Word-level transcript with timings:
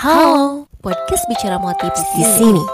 Halo, 0.00 0.64
podcast 0.80 1.28
bicara 1.28 1.60
motivasi 1.60 2.00
di 2.16 2.24
sini. 2.24 2.64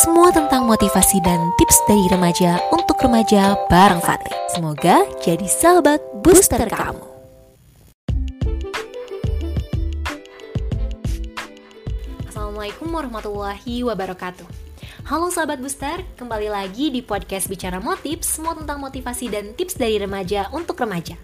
Semua 0.00 0.32
tentang 0.32 0.64
motivasi 0.64 1.20
dan 1.20 1.52
tips 1.60 1.76
dari 1.84 2.08
remaja 2.08 2.56
untuk 2.72 2.96
remaja 3.04 3.52
bareng 3.68 4.00
Fatih. 4.00 4.32
Semoga 4.56 5.04
jadi 5.20 5.44
sahabat 5.44 6.00
booster 6.24 6.64
kamu. 6.72 7.04
Assalamualaikum 12.32 12.88
warahmatullahi 12.88 13.84
wabarakatuh. 13.84 14.48
Halo 15.04 15.28
sahabat 15.28 15.60
booster, 15.60 16.00
kembali 16.16 16.48
lagi 16.48 16.88
di 16.88 17.04
podcast 17.04 17.52
Bicara 17.52 17.76
Motif, 17.76 18.24
semua 18.24 18.56
tentang 18.56 18.80
motivasi 18.80 19.28
dan 19.28 19.52
tips 19.52 19.76
dari 19.76 20.00
remaja 20.00 20.48
untuk 20.48 20.80
remaja. 20.80 21.20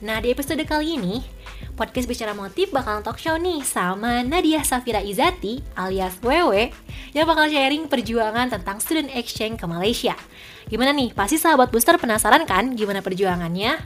Nah, 0.00 0.16
di 0.24 0.32
episode 0.32 0.64
kali 0.64 0.96
ini, 0.96 1.35
podcast 1.76 2.08
Bicara 2.08 2.32
Motif 2.32 2.72
bakalan 2.72 3.04
talk 3.04 3.20
show 3.20 3.36
nih 3.36 3.60
sama 3.60 4.24
Nadia 4.24 4.64
Safira 4.64 5.04
Izati 5.04 5.60
alias 5.76 6.16
Wewe 6.24 6.72
yang 7.12 7.28
bakal 7.28 7.52
sharing 7.52 7.84
perjuangan 7.84 8.48
tentang 8.48 8.80
student 8.80 9.12
exchange 9.12 9.60
ke 9.60 9.68
Malaysia. 9.68 10.16
Gimana 10.72 10.96
nih? 10.96 11.12
Pasti 11.12 11.36
sahabat 11.36 11.68
booster 11.68 12.00
penasaran 12.00 12.48
kan 12.48 12.72
gimana 12.72 13.04
perjuangannya? 13.04 13.76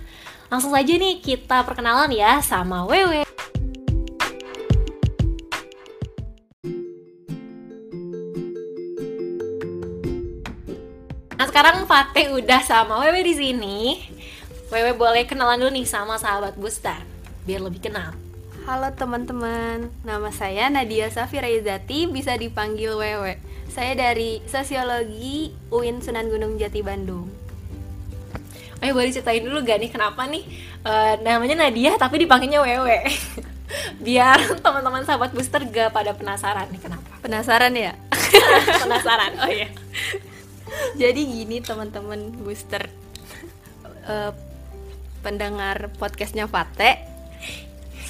Langsung 0.47 0.71
saja 0.71 0.95
nih 0.95 1.19
kita 1.19 1.67
perkenalan 1.67 2.15
ya 2.15 2.39
sama 2.39 2.87
Wewe. 2.87 3.27
Nah 11.35 11.47
sekarang 11.51 11.91
Fatih 11.91 12.39
udah 12.39 12.63
sama 12.63 13.03
Wewe 13.03 13.27
di 13.27 13.35
sini. 13.35 13.79
Wewe 14.71 14.95
boleh 14.95 15.27
kenalan 15.27 15.59
dulu 15.59 15.75
nih 15.75 15.87
sama 15.91 16.15
sahabat 16.15 16.55
Booster 16.55 17.10
biar 17.51 17.67
lebih 17.67 17.83
kenal. 17.83 18.15
Halo 18.63 18.95
teman-teman, 18.95 19.91
nama 20.07 20.31
saya 20.31 20.71
Nadia 20.71 21.11
Safira 21.11 21.51
Izati, 21.51 22.07
bisa 22.07 22.39
dipanggil 22.39 22.95
Wewe. 22.95 23.43
Saya 23.67 23.99
dari 23.99 24.39
Sosiologi 24.47 25.51
UIN 25.75 25.99
Sunan 25.99 26.31
Gunung 26.31 26.55
Jati 26.63 26.79
Bandung. 26.79 27.27
Ayo 28.79 28.95
boleh 28.95 29.11
ceritain 29.11 29.43
dulu 29.43 29.67
gak 29.67 29.83
nih 29.83 29.91
kenapa 29.91 30.31
nih 30.31 30.47
uh, 30.87 31.19
namanya 31.27 31.67
Nadia 31.67 31.99
tapi 31.99 32.23
dipanggilnya 32.23 32.63
Wewe. 32.63 33.03
biar 34.07 34.63
teman-teman 34.63 35.03
sahabat 35.03 35.35
Booster 35.35 35.67
gak 35.67 35.91
pada 35.91 36.15
penasaran 36.15 36.71
nih 36.71 36.87
kenapa. 36.87 37.19
Penasaran 37.19 37.75
ya? 37.75 37.99
penasaran. 38.87 39.35
Oh 39.43 39.51
iya. 39.51 39.75
Jadi 40.95 41.21
gini 41.27 41.59
teman-teman 41.59 42.31
Booster. 42.47 42.87
Uh, 44.07 44.31
pendengar 45.21 45.93
podcastnya 45.99 46.49
Fate 46.49 47.10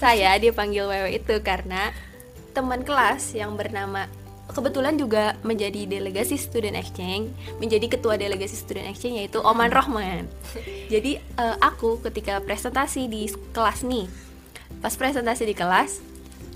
saya 0.00 0.40
dipanggil 0.40 0.88
Wewe 0.88 1.20
itu 1.20 1.36
karena 1.44 1.92
teman 2.56 2.80
kelas 2.80 3.36
yang 3.36 3.52
bernama 3.52 4.08
kebetulan 4.48 4.96
juga 4.96 5.36
menjadi 5.44 5.84
delegasi 5.84 6.40
student 6.40 6.74
exchange 6.74 7.30
menjadi 7.60 7.86
ketua 7.86 8.16
delegasi 8.16 8.56
student 8.56 8.88
exchange 8.88 9.20
yaitu 9.20 9.38
Oman 9.44 9.68
Rohman. 9.68 10.24
Jadi 10.88 11.20
uh, 11.36 11.60
aku 11.60 12.00
ketika 12.08 12.40
presentasi 12.40 13.06
di 13.12 13.28
kelas 13.52 13.84
nih 13.84 14.08
pas 14.80 14.96
presentasi 14.96 15.44
di 15.44 15.52
kelas 15.54 16.00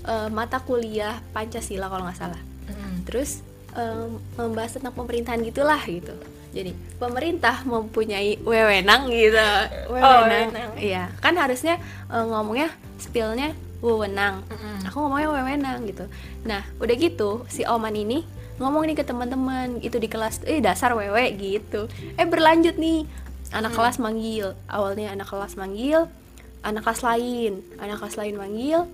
uh, 0.09 0.27
mata 0.33 0.57
kuliah 0.57 1.21
Pancasila 1.29 1.85
kalau 1.87 2.09
nggak 2.09 2.17
salah. 2.17 2.41
Mm. 2.65 3.05
terus 3.05 3.45
um, 3.77 4.17
membahas 4.33 4.81
tentang 4.81 4.97
pemerintahan 4.97 5.37
gitulah 5.45 5.77
gitu. 5.85 6.17
Jadi 6.49 6.73
pemerintah 6.97 7.61
mempunyai 7.61 8.41
wewenang 8.41 9.05
gitu. 9.13 9.37
Wewenang. 9.93 10.49
Oh, 10.49 10.81
iya 10.81 11.13
kan 11.21 11.37
harusnya 11.37 11.77
uh, 12.09 12.25
ngomongnya 12.25 12.73
spillnya 12.97 13.53
wewenang. 13.83 14.41
Mm 14.47 14.57
-hmm. 14.57 14.75
aku 14.89 14.97
ngomongnya 15.01 15.29
wewenang 15.31 15.79
gitu. 15.85 16.05
Nah 16.47 16.65
udah 16.81 16.95
gitu 16.95 17.43
si 17.51 17.67
oman 17.67 17.93
ini 17.93 18.25
ngomong 18.55 18.87
nih 18.87 18.95
ke 18.95 19.03
teman-teman 19.03 19.83
itu 19.83 19.99
di 19.99 20.07
kelas 20.07 20.43
eh 20.47 20.63
dasar 20.63 20.95
wewe 20.95 21.31
gitu. 21.35 21.91
Eh 22.15 22.25
berlanjut 22.25 22.79
nih. 22.79 23.05
Anak 23.53 23.75
mm. 23.75 23.77
kelas 23.77 23.97
manggil. 24.01 24.47
Awalnya 24.67 25.13
anak 25.13 25.27
kelas 25.29 25.53
manggil 25.59 26.09
anak 26.65 26.81
kelas 26.81 27.01
lain. 27.05 27.61
Anak 27.77 28.01
kelas 28.01 28.17
lain 28.17 28.35
manggil 28.35 28.89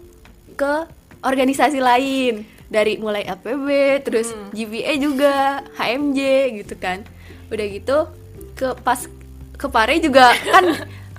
ke 0.59 0.85
organisasi 1.23 1.79
lain. 1.79 2.44
Dari 2.72 3.00
mulai 3.00 3.28
APB 3.28 3.68
terus 4.03 4.31
hmm. 4.31 4.56
GBA 4.56 4.94
juga 5.00 5.63
HMJ 5.79 6.19
gitu 6.63 6.75
kan. 6.79 7.03
Udah 7.47 7.66
gitu 7.68 7.97
ke 8.56 8.75
pas 8.83 9.00
ke 9.56 9.68
Pare 9.72 10.00
juga. 10.03 10.35
Kan 10.35 10.66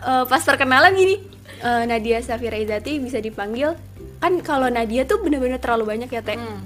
uh, 0.04 0.24
pas 0.30 0.40
perkenalan 0.44 0.92
gini 0.92 1.31
uh, 1.62 1.84
Nadia 1.86 2.18
Safira 2.20 2.58
Izati 2.58 2.98
bisa 2.98 3.22
dipanggil 3.22 3.74
kan 4.22 4.38
kalau 4.42 4.70
Nadia 4.70 5.02
tuh 5.02 5.18
bener-bener 5.18 5.58
terlalu 5.58 5.96
banyak 5.96 6.10
ya 6.10 6.22
teh 6.22 6.38
hmm. 6.38 6.60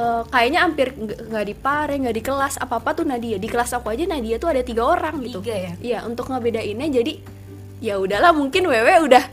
uh, 0.00 0.22
kayaknya 0.28 0.64
hampir 0.64 0.96
nggak 0.96 1.44
di 1.44 1.54
Pare 1.56 1.94
nggak 2.00 2.16
di 2.16 2.22
kelas 2.24 2.54
apa 2.60 2.80
apa 2.80 2.96
tuh 2.96 3.04
Nadia 3.04 3.36
di 3.36 3.48
kelas 3.48 3.76
aku 3.76 3.92
aja 3.92 4.08
Nadia 4.08 4.40
tuh 4.40 4.52
ada 4.52 4.64
tiga 4.64 4.88
orang 4.88 5.20
gitu 5.24 5.44
tiga 5.44 5.54
ya 5.56 5.72
iya 5.80 5.98
untuk 6.08 6.32
ngebedainnya 6.32 6.88
jadi 6.88 7.12
ya 7.78 7.98
udahlah 7.98 8.34
mungkin 8.34 8.66
Wewe 8.66 9.06
udah 9.06 9.24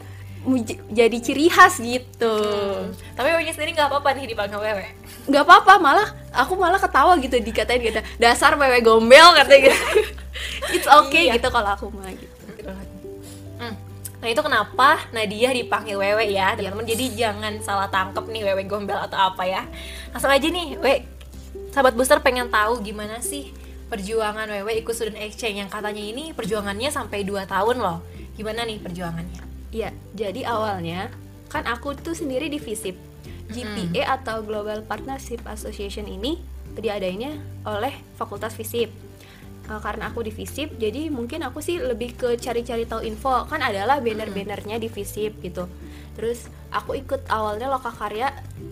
jadi 0.94 1.18
ciri 1.26 1.50
khas 1.50 1.82
gitu. 1.82 2.36
Hmm. 2.38 2.94
Tapi 3.18 3.28
Wewe 3.34 3.50
sendiri 3.50 3.74
nggak 3.74 3.90
apa-apa 3.90 4.14
nih 4.14 4.30
dipanggil 4.30 4.62
Wewe. 4.62 4.86
Nggak 5.26 5.42
apa-apa, 5.42 5.74
malah 5.82 6.08
aku 6.30 6.54
malah 6.54 6.78
ketawa 6.78 7.18
gitu 7.18 7.42
dikatain 7.42 7.82
gitu. 7.82 7.98
Dasar 8.22 8.54
Wewe 8.54 8.78
gombel 8.86 9.34
katanya 9.42 9.74
gitu. 9.74 9.78
It's 10.78 10.86
okay 10.86 11.34
iya. 11.34 11.42
gitu 11.42 11.50
kalau 11.50 11.74
aku 11.74 11.90
mah 11.90 12.14
gitu. 12.14 12.35
Nah 14.26 14.34
itu 14.34 14.42
kenapa 14.42 15.06
Nadia 15.14 15.54
dipanggil 15.54 16.02
Wewe 16.02 16.34
ya 16.34 16.58
teman-teman. 16.58 16.90
Jadi 16.90 17.14
jangan 17.14 17.62
salah 17.62 17.86
tangkep 17.94 18.26
nih 18.26 18.42
Wewe 18.42 18.66
gombel 18.66 18.98
atau 18.98 19.22
apa 19.22 19.46
ya. 19.46 19.70
Langsung 20.10 20.34
aja 20.34 20.50
nih, 20.50 20.82
Wewe. 20.82 21.06
Sahabat 21.70 21.94
booster 21.94 22.18
pengen 22.26 22.50
tahu 22.50 22.82
gimana 22.82 23.22
sih 23.22 23.54
perjuangan 23.86 24.50
Wewe 24.50 24.82
ikut 24.82 24.98
student 24.98 25.22
exchange 25.22 25.62
yang 25.62 25.70
katanya 25.70 26.02
ini 26.02 26.34
perjuangannya 26.34 26.90
sampai 26.90 27.22
2 27.22 27.46
tahun 27.46 27.78
loh. 27.78 28.02
Gimana 28.34 28.66
nih 28.66 28.82
perjuangannya? 28.82 29.46
Iya, 29.70 29.94
jadi 30.18 30.42
awalnya 30.50 31.14
kan 31.54 31.70
aku 31.70 31.94
tuh 31.94 32.18
sendiri 32.18 32.50
di 32.50 32.58
FISIP. 32.58 32.98
GPA 33.46 34.10
mm. 34.10 34.10
atau 34.10 34.42
Global 34.42 34.82
Partnership 34.90 35.46
Association 35.46 36.10
ini 36.10 36.42
diadainnya 36.74 37.38
oleh 37.62 37.94
Fakultas 38.18 38.58
FISIP. 38.58 39.05
Uh, 39.66 39.82
karena 39.82 40.14
aku 40.14 40.22
di 40.22 40.30
FISIP, 40.30 40.78
jadi 40.78 41.10
mungkin 41.10 41.42
aku 41.42 41.58
sih 41.58 41.82
lebih 41.82 42.14
ke 42.14 42.38
cari-cari 42.38 42.86
tahu 42.86 43.02
info. 43.02 43.50
Kan 43.50 43.66
adalah 43.66 43.98
banner-bannernya 43.98 44.78
di 44.78 44.90
FISIP 44.90 45.42
gitu. 45.42 45.66
Terus 46.14 46.48
aku 46.70 46.96
ikut 46.96 47.28
awalnya 47.28 47.68
loka 47.68 47.90
karya 47.90 48.30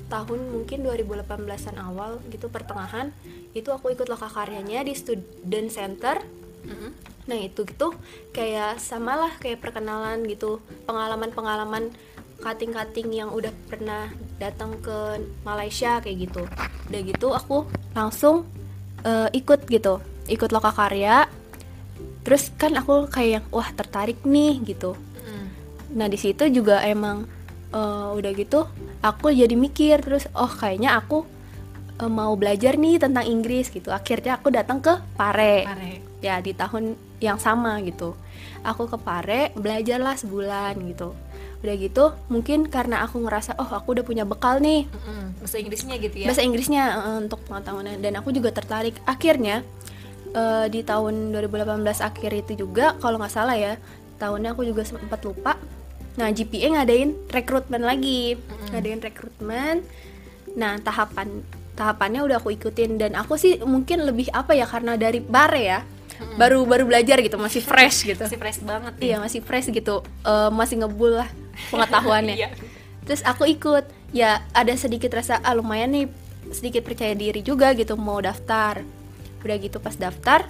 tahun 0.08 0.54
mungkin 0.54 0.86
2018-an 0.86 1.78
awal 1.82 2.22
gitu 2.30 2.48
pertengahan. 2.48 3.10
Itu 3.58 3.74
aku 3.74 3.92
ikut 3.92 4.06
loka 4.06 4.30
karyanya 4.30 4.86
di 4.86 4.94
Student 4.94 5.70
Center. 5.74 6.22
Mm 6.64 6.78
-hmm 6.78 7.14
nah 7.24 7.40
itu 7.40 7.64
gitu 7.64 7.96
kayak 8.36 8.84
samalah 8.84 9.32
kayak 9.40 9.64
perkenalan 9.64 10.28
gitu 10.28 10.60
pengalaman-pengalaman 10.84 11.96
cutting-cutting 12.44 13.16
yang 13.16 13.32
udah 13.32 13.56
pernah 13.72 14.12
datang 14.36 14.76
ke 14.84 15.24
Malaysia 15.48 16.04
kayak 16.04 16.28
gitu 16.28 16.44
udah 16.92 17.02
gitu 17.08 17.28
aku 17.32 17.64
langsung 17.96 18.44
uh, 19.08 19.32
ikut 19.32 19.64
gitu 19.72 20.04
ikut 20.28 20.50
loka 20.52 20.72
karya 20.72 21.28
terus 22.24 22.52
kan 22.56 22.72
aku 22.80 23.12
kayak 23.12 23.44
wah 23.52 23.68
tertarik 23.76 24.24
nih 24.24 24.64
gitu. 24.64 24.96
Mm. 24.96 25.48
nah 26.00 26.08
di 26.08 26.16
situ 26.16 26.48
juga 26.48 26.80
emang 26.84 27.28
uh, 27.76 28.16
udah 28.16 28.32
gitu 28.32 28.64
aku 29.04 29.36
jadi 29.36 29.52
mikir 29.54 30.00
terus 30.00 30.32
oh 30.32 30.48
kayaknya 30.48 30.96
aku 30.96 31.28
uh, 32.00 32.12
mau 32.12 32.34
belajar 32.40 32.80
nih 32.80 32.98
tentang 32.98 33.26
Inggris 33.28 33.70
gitu. 33.70 33.92
Akhirnya 33.92 34.40
aku 34.40 34.50
datang 34.50 34.80
ke 34.80 34.94
Pare, 35.14 35.68
Pare. 35.68 35.94
ya 36.24 36.40
di 36.40 36.56
tahun 36.56 36.96
yang 37.20 37.38
sama 37.38 37.84
gitu. 37.84 38.16
Aku 38.64 38.88
ke 38.88 38.98
Pare 38.98 39.52
belajarlah 39.54 40.16
sebulan 40.18 40.80
gitu. 40.88 41.12
Udah 41.64 41.76
gitu 41.80 42.06
mungkin 42.28 42.68
karena 42.68 43.04
aku 43.08 43.24
ngerasa 43.24 43.56
oh 43.60 43.70
aku 43.72 44.00
udah 44.00 44.06
punya 44.08 44.24
bekal 44.24 44.60
nih. 44.60 44.88
Bahasa 45.40 45.60
Inggrisnya 45.60 45.96
gitu 46.00 46.16
ya? 46.24 46.28
Bahasa 46.32 46.44
Inggrisnya 46.44 46.84
uh, 46.96 47.18
untuk 47.20 47.44
pengetahuan 47.46 48.00
dan 48.00 48.14
aku 48.20 48.32
juga 48.32 48.56
tertarik. 48.56 48.96
Akhirnya 49.04 49.64
uh, 50.34 50.66
di 50.68 50.82
tahun 50.82 51.32
2018 51.34 51.82
akhir 52.02 52.32
itu 52.34 52.66
juga 52.66 52.98
kalau 53.00 53.22
nggak 53.22 53.34
salah 53.34 53.56
ya 53.58 53.78
tahunnya 54.18 54.54
aku 54.54 54.64
juga 54.68 54.86
sempat 54.86 55.22
lupa. 55.26 55.58
Nah 56.16 56.30
GPA 56.30 56.80
ngadain 56.80 57.12
rekrutmen 57.30 57.82
lagi. 57.82 58.38
Mm-hmm. 58.38 58.68
ngadain 58.74 59.02
rekrutmen. 59.02 59.76
Nah 60.54 60.78
tahapan 60.82 61.42
tahapannya 61.74 62.22
udah 62.24 62.38
aku 62.40 62.54
ikutin. 62.54 63.02
Dan 63.02 63.18
aku 63.18 63.36
sih 63.36 63.60
mungkin 63.66 64.06
lebih 64.06 64.30
apa 64.32 64.54
ya 64.54 64.70
karena 64.70 64.96
dari 64.96 65.20
bare 65.20 65.62
ya 65.64 65.80
baru 66.38 66.64
baru 66.64 66.88
belajar 66.88 67.20
gitu 67.20 67.36
masih 67.42 67.62
fresh 67.70 68.06
gitu. 68.08 68.24
Masih 68.24 68.40
fresh 68.40 68.60
banget 68.62 68.94
ya. 69.00 69.04
iya 69.04 69.18
masih 69.20 69.42
fresh 69.42 69.68
gitu. 69.74 70.06
Uh, 70.24 70.54
masih 70.54 70.82
ngebul 70.86 71.20
lah 71.20 71.30
pengetahuannya. 71.74 72.36
Iya. 72.44 72.50
terus 73.04 73.22
aku 73.26 73.44
ikut. 73.50 73.84
Ya 74.14 74.46
ada 74.54 74.70
sedikit 74.78 75.10
rasa 75.10 75.42
ah 75.42 75.58
lumayan 75.58 75.90
nih 75.90 76.06
sedikit 76.54 76.86
percaya 76.86 77.18
diri 77.18 77.42
juga 77.42 77.74
gitu 77.74 77.98
mau 77.98 78.22
daftar 78.22 78.86
udah 79.44 79.56
gitu 79.58 79.78
pas 79.78 79.94
daftar 79.94 80.48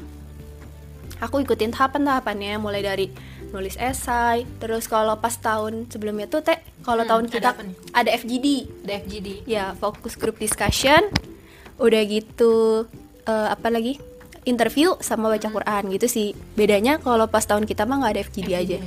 aku 1.17 1.39
ikutin 1.39 1.69
tahapan 1.69 2.03
tahapannya 2.03 2.53
mulai 2.57 2.81
dari 2.81 3.07
nulis 3.49 3.73
esai 3.75 4.45
terus 4.57 4.85
kalau 4.85 5.13
pas 5.15 5.31
tahun 5.31 5.85
sebelumnya 5.87 6.25
tuh 6.25 6.41
teh 6.41 6.57
kalau 6.81 7.01
Hmm, 7.01 7.11
tahun 7.11 7.25
ada 7.25 7.31
kita 7.31 7.49
nih? 7.59 7.75
ada 7.91 8.09
FGD 8.11 8.47
DFGD. 8.81 9.27
ya 9.45 9.73
fokus 9.73 10.13
group 10.13 10.37
discussion 10.37 10.99
udah 11.75 12.01
gitu 12.03 12.85
eh, 13.23 13.47
apa 13.49 13.67
lagi? 13.67 13.97
Interview 14.43 14.99
sama 14.99 15.31
baca 15.31 15.47
Quran 15.47 15.87
gitu 15.87 16.05
sih. 16.05 16.27
Bedanya 16.53 16.99
kalau 16.99 17.25
pas 17.25 17.41
tahun 17.41 17.63
kita 17.63 17.87
mah 17.87 18.03
nggak 18.03 18.11
ada 18.11 18.21
FGD, 18.21 18.49
aja. 18.51 18.77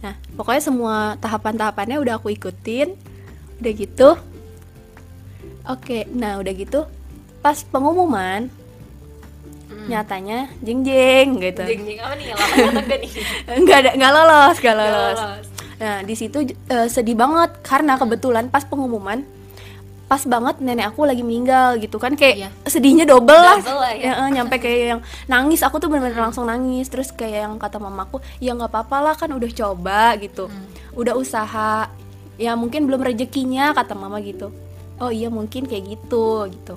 Nah 0.00 0.14
pokoknya 0.34 0.62
semua 0.64 0.96
tahapan-tahapannya 1.16 2.02
udah 2.02 2.18
aku 2.18 2.34
ikutin 2.34 2.98
udah 3.58 3.72
gitu. 3.72 4.18
Oke 5.64 6.08
nah 6.10 6.36
udah 6.36 6.50
gitu 6.50 6.80
pas 7.38 7.62
pengumuman 7.62 8.50
nyatanya 9.68 10.48
jeng 10.58 10.80
jeng 10.80 11.36
gitu. 11.38 11.62
Jeng 11.62 11.82
jeng 11.84 11.98
apa 12.00 12.14
nih? 12.94 13.10
Nggak 13.62 13.78
ada 13.78 13.90
nggak 13.94 14.12
lolos 14.12 14.56
nggak 14.56 14.76
lolos. 14.76 15.18
lolos. 15.18 15.46
nah 15.78 16.02
di 16.02 16.14
situ 16.14 16.38
eh, 16.44 16.88
sedih 16.88 17.14
banget 17.14 17.54
karena 17.62 17.94
kebetulan 17.94 18.48
pas 18.48 18.62
pengumuman 18.62 19.22
pas 20.04 20.24
banget 20.24 20.56
nenek 20.58 20.88
aku 20.88 21.04
lagi 21.04 21.20
meninggal 21.20 21.76
gitu 21.76 21.96
kan. 21.96 22.16
Kayak 22.16 22.36
Iya. 22.38 22.50
sedihnya 22.64 23.04
double, 23.04 23.36
lah, 23.36 23.60
Double 23.60 23.76
lah 23.76 23.92
ya. 23.92 24.12
eh, 24.18 24.28
nyampe 24.32 24.56
kayak 24.64 24.80
yang 24.88 25.00
nangis. 25.26 25.60
Aku 25.60 25.76
tuh 25.76 25.86
bener-bener 25.86 26.16
langsung 26.18 26.48
nangis. 26.48 26.88
Terus 26.88 27.12
kayak 27.12 27.44
yang 27.44 27.54
kata 27.56 27.76
mamaku 27.76 28.16
ya 28.40 28.56
nggak 28.56 28.72
apa-apa 28.72 28.96
lah 29.04 29.14
kan 29.14 29.28
udah 29.28 29.50
coba 29.52 30.16
gitu. 30.16 30.48
Hmm. 30.48 30.64
udah 30.96 31.12
usaha. 31.12 31.92
Ya 32.34 32.56
mungkin 32.56 32.88
belum 32.88 33.04
rezekinya 33.04 33.70
kata 33.70 33.92
mama 33.92 34.16
gitu. 34.18 34.48
Oh 34.96 35.12
iya 35.12 35.28
mungkin 35.28 35.62
kayak 35.62 35.94
gitu 35.94 36.48
gitu 36.48 36.74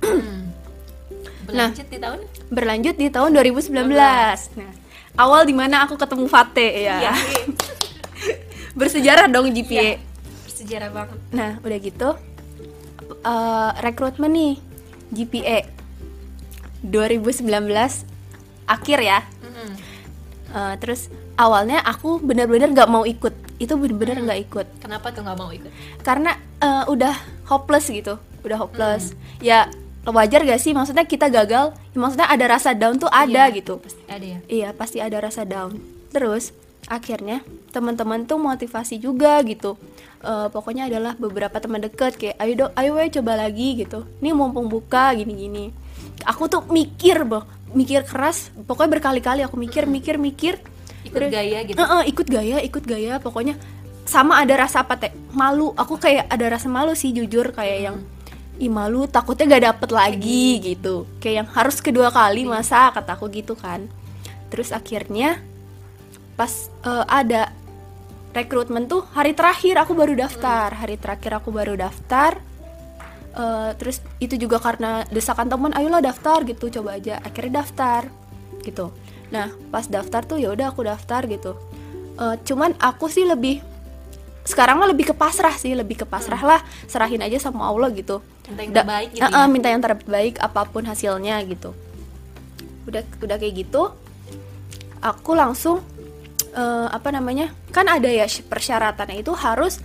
Berlanjut 1.48 1.86
di 1.86 1.98
tahun? 1.98 2.20
berlanjut 2.48 2.94
di 2.94 3.08
tahun 3.08 3.30
2019 3.32 3.72
nah 3.90 4.72
awal 5.16 5.42
di 5.42 5.52
mana 5.52 5.82
aku 5.82 5.96
ketemu 5.96 6.24
Fate 6.26 6.66
ya 6.78 6.96
Iya. 7.02 7.12
bersejarah 8.78 9.26
dong 9.26 9.50
GPA 9.50 9.72
Iya. 9.72 9.96
Bersejarah 10.44 10.90
banget. 10.90 11.18
nah 11.30 11.56
udah 11.58 11.78
gitu 11.78 12.08
eh, 13.22 13.70
rekrutmen 13.80 14.30
nih 14.30 14.54
GPA 15.10 15.58
2019 16.80 17.48
akhir 18.66 18.98
ya 19.00 19.20
Mm-mm. 19.40 19.70
Eh, 20.48 20.74
terus 20.78 21.08
awalnya 21.34 21.80
aku 21.80 22.16
bener-bener 22.18 22.68
nggak 22.70 22.86
mau 22.86 23.04
ikut 23.04 23.32
itu 23.58 23.72
bener-bener 23.74 24.16
nggak 24.22 24.40
ikut 24.44 24.66
Kenapa 24.78 25.10
tuh 25.10 25.20
nggak 25.20 25.36
mau 25.36 25.50
ikut? 25.50 25.68
karena 26.00 26.32
eh, 26.58 26.84
udah 26.86 27.12
hopeless 27.46 27.88
gitu 27.88 28.16
udah 28.40 28.56
hopeless 28.58 29.12
ya 29.38 29.68
wajar 30.06 30.40
gak 30.42 30.60
sih 30.60 30.72
maksudnya 30.72 31.04
kita 31.04 31.28
gagal 31.28 31.74
ya 31.74 31.98
maksudnya 31.98 32.28
ada 32.28 32.46
rasa 32.48 32.72
down 32.72 32.96
tuh 32.96 33.10
ada 33.10 33.50
Iya, 33.50 33.56
gitu 33.56 33.76
Pasti 33.78 34.02
ada 34.08 34.24
ya. 34.24 34.38
Iya, 34.46 34.68
pasti 34.72 34.98
ada 35.02 35.18
rasa 35.18 35.42
down. 35.44 35.76
Terus 36.08 36.54
akhirnya 36.88 37.44
teman-teman 37.68 38.24
tuh 38.24 38.40
motivasi 38.40 38.96
juga 38.96 39.36
gitu. 39.44 39.76
Eh, 40.18 40.48
pokoknya 40.48 40.88
adalah 40.88 41.12
beberapa 41.14 41.60
teman 41.60 41.78
deket 41.78 42.16
kayak 42.16 42.36
ayo 42.38 42.52
dong, 42.56 42.72
ayo 42.74 42.96
we 42.96 43.06
coba 43.08 43.36
lagi 43.36 43.76
gitu. 43.76 44.08
Nih 44.18 44.32
mumpung 44.32 44.66
buka 44.66 45.12
gini-gini. 45.12 45.70
Aku 46.24 46.48
tuh 46.48 46.64
mikir, 46.66 47.22
boh, 47.22 47.44
mikir 47.70 48.02
keras. 48.02 48.48
Pokoknya 48.64 48.98
berkali-kali 48.98 49.44
aku 49.44 49.54
mikir, 49.54 49.84
mikir, 49.84 50.16
mikir. 50.16 50.56
Ikut 51.04 51.14
Terus- 51.14 51.30
gaya 51.30 51.58
gitu. 51.62 51.76
Heeh, 51.78 52.02
ikut 52.08 52.26
gaya, 52.26 52.56
ikut 52.58 52.82
gaya. 52.82 53.20
Pokoknya 53.20 53.54
sama 54.08 54.40
ada 54.40 54.56
rasa 54.56 54.82
apa 54.82 54.96
teh? 54.96 55.12
Malu. 55.30 55.76
Aku 55.76 56.00
kayak 56.00 56.26
ada 56.26 56.46
rasa 56.48 56.66
malu 56.66 56.96
sih 56.96 57.12
jujur 57.12 57.52
kayak 57.52 57.78
yang 57.78 57.96
ih 58.58 58.70
malu 58.70 59.06
takutnya 59.06 59.56
gak 59.56 59.64
dapet 59.74 59.90
lagi 59.94 60.58
gitu. 60.58 61.06
Kayak 61.22 61.34
yang 61.44 61.48
harus 61.54 61.78
kedua 61.78 62.10
kali 62.10 62.42
masa 62.44 62.90
kataku 62.90 63.30
gitu 63.30 63.54
kan. 63.54 63.86
Terus 64.50 64.74
akhirnya 64.74 65.38
pas 66.34 66.70
eh, 66.82 67.04
ada 67.06 67.54
rekrutmen 68.34 68.90
tuh 68.90 69.06
hari 69.14 69.32
terakhir 69.32 69.78
aku 69.78 69.94
baru 69.94 70.18
daftar. 70.18 70.74
Hari 70.74 70.98
terakhir 70.98 71.38
aku 71.38 71.54
baru 71.54 71.78
daftar. 71.78 72.42
Eh, 73.38 73.70
terus 73.78 74.02
itu 74.18 74.34
juga 74.34 74.58
karena 74.58 75.06
desakan 75.08 75.46
teman 75.46 75.70
ayolah 75.78 76.02
daftar 76.02 76.42
gitu 76.42 76.68
coba 76.82 76.98
aja. 76.98 77.22
Akhirnya 77.22 77.62
daftar 77.62 78.10
gitu. 78.66 78.90
Nah 79.30 79.54
pas 79.70 79.86
daftar 79.86 80.26
tuh 80.26 80.42
ya 80.42 80.50
udah 80.50 80.74
aku 80.74 80.82
daftar 80.82 81.22
gitu. 81.30 81.54
Eh, 82.18 82.36
cuman 82.42 82.74
aku 82.82 83.06
sih 83.06 83.22
lebih 83.22 83.62
sekarang 84.42 84.80
mah 84.80 84.88
lebih 84.88 85.12
ke 85.12 85.14
pasrah 85.14 85.52
sih 85.52 85.76
lebih 85.76 86.02
ke 86.02 86.06
pasrah 86.08 86.40
lah 86.40 86.60
serahin 86.88 87.20
aja 87.20 87.36
sama 87.36 87.68
Allah 87.68 87.92
gitu 87.92 88.24
Minta 88.48 88.60
yang 88.62 88.72
Da- 88.72 88.80
terbaik 88.82 89.08
gitu 89.10 89.20
Eh, 89.20 89.28
ya. 89.28 89.36
eh, 89.36 89.46
minta 89.46 89.68
yang 89.68 89.82
terbaik 89.82 90.34
apa 90.38 90.60
pun 90.64 90.82
hasilnya 90.82 91.36
gitu. 91.44 91.70
Udah 92.84 93.02
udah 93.20 93.36
kayak 93.36 93.54
gitu 93.58 93.92
aku 94.98 95.30
langsung 95.32 95.78
eh, 96.50 96.86
apa 96.88 97.12
namanya 97.12 97.52
kan 97.70 97.86
ada 97.86 98.08
ya 98.08 98.24
persyaratannya 98.24 99.20
itu 99.20 99.30
harus 99.30 99.78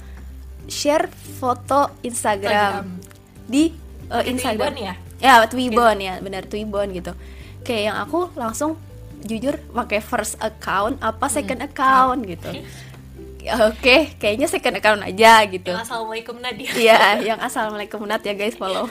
share 0.66 1.12
foto 1.38 1.92
Instagram, 2.02 2.88
di 3.46 3.76
Pakai 4.08 4.32
Instagram 4.32 4.72
Twibbon 4.72 4.76
ya? 4.80 4.94
ya 5.20 5.34
Twibbon 5.44 5.98
ya 6.00 6.14
benar 6.20 6.44
Twibbon 6.46 6.88
gitu. 6.94 7.12
Kayak 7.62 7.84
yang 7.84 7.98
aku 8.00 8.32
langsung 8.34 8.80
jujur 9.22 9.56
pakai 9.72 10.00
first 10.00 10.36
account 10.40 11.00
apa 11.00 11.28
second 11.28 11.62
account 11.62 12.24
gitu 12.24 12.52
Ya, 13.44 13.60
oke 13.60 14.16
kayaknya 14.24 14.48
second 14.48 14.80
account 14.80 15.04
aja 15.04 15.44
gitu 15.52 15.76
Yang 15.76 15.84
Assalamualaikum 15.84 16.40
Nadia. 16.40 16.72
Iya, 16.80 17.02
yang 17.20 17.40
assalamualaikum 17.44 18.00
Nat 18.08 18.24
ya 18.24 18.32
guys 18.40 18.56
follow. 18.56 18.88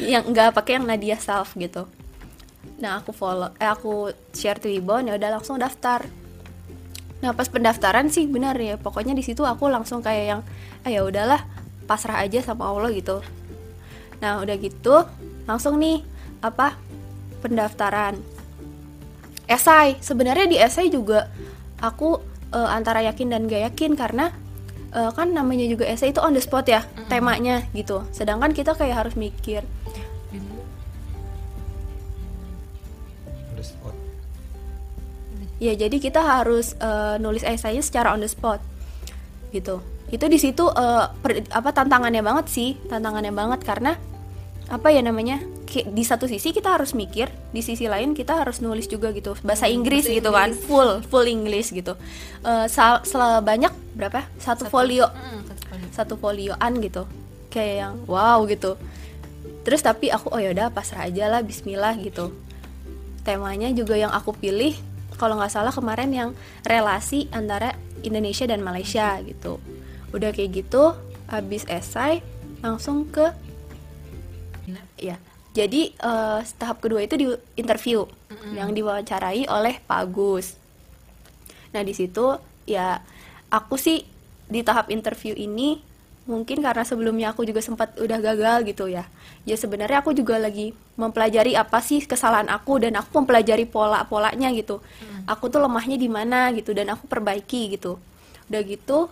yang 0.00 0.24
enggak 0.24 0.56
pakai 0.56 0.80
yang 0.80 0.88
Nadia 0.88 1.20
Self 1.20 1.52
gitu. 1.52 1.84
Nah 2.80 3.04
aku 3.04 3.12
follow, 3.12 3.52
eh 3.60 3.68
aku 3.68 4.08
share 4.32 4.56
Twibbon 4.56 5.12
ya 5.12 5.20
udah 5.20 5.36
langsung 5.36 5.60
daftar. 5.60 6.08
Nah 7.20 7.36
pas 7.36 7.48
pendaftaran 7.52 8.08
sih 8.08 8.24
benar 8.24 8.56
ya, 8.56 8.80
pokoknya 8.80 9.12
di 9.12 9.20
situ 9.20 9.44
aku 9.44 9.68
langsung 9.68 10.00
kayak 10.00 10.24
yang, 10.24 10.40
ah 10.84 10.90
ya 10.90 11.04
udahlah 11.04 11.44
pasrah 11.84 12.24
aja 12.24 12.40
sama 12.40 12.72
Allah 12.72 12.88
gitu. 12.92 13.20
Nah 14.24 14.40
udah 14.40 14.56
gitu 14.56 15.04
langsung 15.44 15.76
nih 15.76 16.00
apa 16.40 16.76
pendaftaran 17.44 18.16
esai 19.46 19.94
sebenarnya 20.02 20.46
di 20.48 20.56
esai 20.58 20.90
juga 20.90 21.30
aku 21.78 22.35
eh, 22.52 22.68
antara 22.70 23.02
yakin 23.02 23.32
dan 23.32 23.48
gak 23.50 23.72
yakin 23.72 23.96
karena 23.96 24.30
eh, 24.94 25.10
kan 25.14 25.32
namanya 25.32 25.66
juga 25.66 25.88
esai 25.88 26.10
itu 26.12 26.20
on 26.22 26.36
the 26.36 26.42
spot 26.42 26.66
ya 26.68 26.84
temanya 27.10 27.66
gitu. 27.72 28.04
Sedangkan 28.12 28.52
kita 28.54 28.74
kayak 28.76 29.06
harus 29.06 29.14
mikir. 29.18 29.64
On 33.26 33.54
the 33.56 33.64
spot. 33.64 33.94
Ya 35.56 35.72
jadi 35.72 35.96
kita 35.96 36.20
harus 36.20 36.76
eh, 36.78 37.16
nulis 37.18 37.42
esainya 37.42 37.82
secara 37.82 38.12
on 38.12 38.20
the 38.20 38.30
spot 38.30 38.60
gitu. 39.50 39.80
Itu 40.06 40.30
di 40.30 40.38
situ 40.38 40.68
eh, 40.70 41.04
per- 41.22 41.50
apa 41.50 41.70
tantangannya 41.74 42.22
banget 42.22 42.46
sih 42.52 42.78
tantangannya 42.86 43.32
banget 43.34 43.60
karena 43.66 43.98
apa 44.66 44.90
ya 44.90 44.98
namanya 44.98 45.38
di 45.66 46.04
satu 46.06 46.30
sisi 46.30 46.54
kita 46.54 46.78
harus 46.78 46.94
mikir 46.94 47.26
di 47.50 47.60
sisi 47.60 47.90
lain 47.90 48.14
kita 48.14 48.38
harus 48.38 48.62
nulis 48.62 48.86
juga 48.86 49.10
gitu. 49.10 49.34
Bahasa 49.42 49.66
Inggris 49.66 50.06
bahasa 50.06 50.18
gitu 50.22 50.30
kan. 50.30 50.48
Inggris. 50.54 50.64
full 50.64 50.90
full 51.10 51.26
English 51.26 51.74
gitu. 51.74 51.98
Eh, 52.46 52.66
sa- 52.70 53.02
sel- 53.02 53.42
banyak 53.42 53.74
berapa? 53.98 54.24
Satu, 54.38 54.70
folio. 54.70 55.10
Mm, 55.10 55.40
satu 55.44 55.62
folio. 55.66 55.88
satu 55.92 56.14
folioan 56.16 56.72
gitu. 56.80 57.02
Kayak 57.50 57.74
yang 57.76 57.94
wow 58.06 58.46
gitu. 58.46 58.78
Terus 59.66 59.82
tapi 59.82 60.08
aku 60.14 60.30
oh 60.30 60.38
yaudah 60.38 60.70
pasrah 60.70 61.10
aja 61.10 61.26
lah 61.26 61.42
Bismillah 61.42 61.98
gitu. 61.98 62.30
Temanya 63.26 63.74
juga 63.74 63.98
yang 63.98 64.14
aku 64.14 64.30
pilih 64.30 64.78
kalau 65.18 65.34
nggak 65.40 65.50
salah 65.50 65.74
kemarin 65.74 66.14
yang 66.14 66.30
relasi 66.62 67.26
antara 67.34 67.74
Indonesia 68.06 68.46
dan 68.46 68.62
Malaysia 68.62 69.18
gitu. 69.26 69.58
Udah 70.14 70.30
kayak 70.30 70.62
gitu 70.62 70.94
habis 71.26 71.66
esai 71.66 72.22
langsung 72.62 73.10
ke 73.10 73.34
ya 74.96 75.20
jadi 75.56 75.88
eh, 75.88 76.40
tahap 76.60 76.84
kedua 76.84 77.00
itu 77.00 77.16
di 77.16 77.26
interview 77.56 78.04
yang 78.52 78.76
diwawancarai 78.76 79.48
oleh 79.48 79.80
Pak 79.88 79.98
Agus. 80.04 80.60
Nah 81.72 81.80
di 81.80 81.96
situ 81.96 82.36
ya 82.68 83.00
aku 83.48 83.80
sih 83.80 84.04
di 84.46 84.60
tahap 84.60 84.92
interview 84.92 85.32
ini 85.32 85.80
mungkin 86.26 86.58
karena 86.58 86.82
sebelumnya 86.82 87.32
aku 87.32 87.46
juga 87.46 87.64
sempat 87.64 87.96
udah 87.96 88.18
gagal 88.20 88.68
gitu 88.68 88.84
ya. 88.92 89.08
Ya 89.48 89.56
sebenarnya 89.56 90.04
aku 90.04 90.12
juga 90.12 90.36
lagi 90.36 90.76
mempelajari 91.00 91.56
apa 91.56 91.80
sih 91.80 92.04
kesalahan 92.04 92.52
aku 92.52 92.82
dan 92.82 92.98
aku 93.00 93.24
mempelajari 93.24 93.64
pola-polanya 93.64 94.52
gitu. 94.52 94.84
Aku 95.24 95.48
tuh 95.48 95.64
lemahnya 95.64 95.96
di 95.96 96.10
mana 96.12 96.52
gitu 96.52 96.76
dan 96.76 96.92
aku 96.92 97.08
perbaiki 97.08 97.78
gitu. 97.78 97.96
Udah 98.52 98.60
gitu 98.66 99.08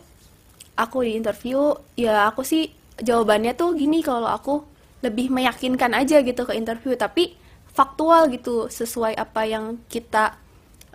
aku 0.75 1.07
di 1.07 1.15
interview 1.17 1.73
ya 1.95 2.29
aku 2.29 2.43
sih 2.43 2.71
jawabannya 2.99 3.55
tuh 3.55 3.79
gini 3.79 4.03
kalau 4.03 4.27
aku 4.27 4.74
lebih 5.05 5.29
meyakinkan 5.29 5.93
aja 5.93 6.25
gitu 6.25 6.49
ke 6.49 6.57
interview 6.57 6.97
tapi 6.97 7.37
faktual 7.75 8.33
gitu 8.33 8.73
sesuai 8.73 9.13
apa 9.19 9.45
yang 9.45 9.77
kita 9.93 10.41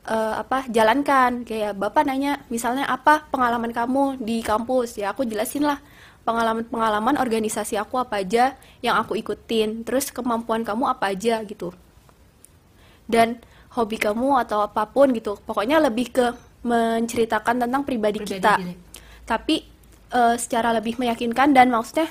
eh, 0.08 0.34
apa 0.42 0.66
jalankan. 0.72 1.46
Kayak 1.46 1.78
bapak 1.78 2.10
nanya 2.10 2.42
misalnya 2.50 2.90
apa 2.90 3.30
pengalaman 3.30 3.70
kamu 3.70 4.18
di 4.18 4.42
kampus? 4.42 4.98
Ya 4.98 5.14
aku 5.14 5.24
jelasin 5.30 5.70
lah 5.70 5.78
pengalaman-pengalaman 6.26 7.16
organisasi 7.22 7.78
aku 7.78 8.02
apa 8.02 8.22
aja 8.22 8.54
yang 8.86 8.98
aku 8.98 9.14
ikutin 9.18 9.86
terus 9.86 10.10
kemampuan 10.10 10.66
kamu 10.66 10.90
apa 10.90 11.14
aja 11.14 11.42
gitu. 11.46 11.70
Dan 13.10 13.42
hobi 13.74 13.98
kamu 14.02 14.38
atau 14.46 14.66
apa 14.66 14.90
pun 14.90 15.14
gitu 15.14 15.38
pokoknya 15.46 15.78
lebih 15.78 16.10
ke 16.10 16.26
menceritakan 16.66 17.66
tentang 17.66 17.86
pribadi, 17.86 18.20
Pribadi 18.20 18.36
kita. 18.42 18.54
diri. 18.60 18.74
tapi 19.24 19.56
eh, 20.12 20.36
secara 20.42 20.74
lebih 20.74 20.98
meyakinkan 20.98 21.54
dan 21.54 21.70
maksudnya 21.70 22.10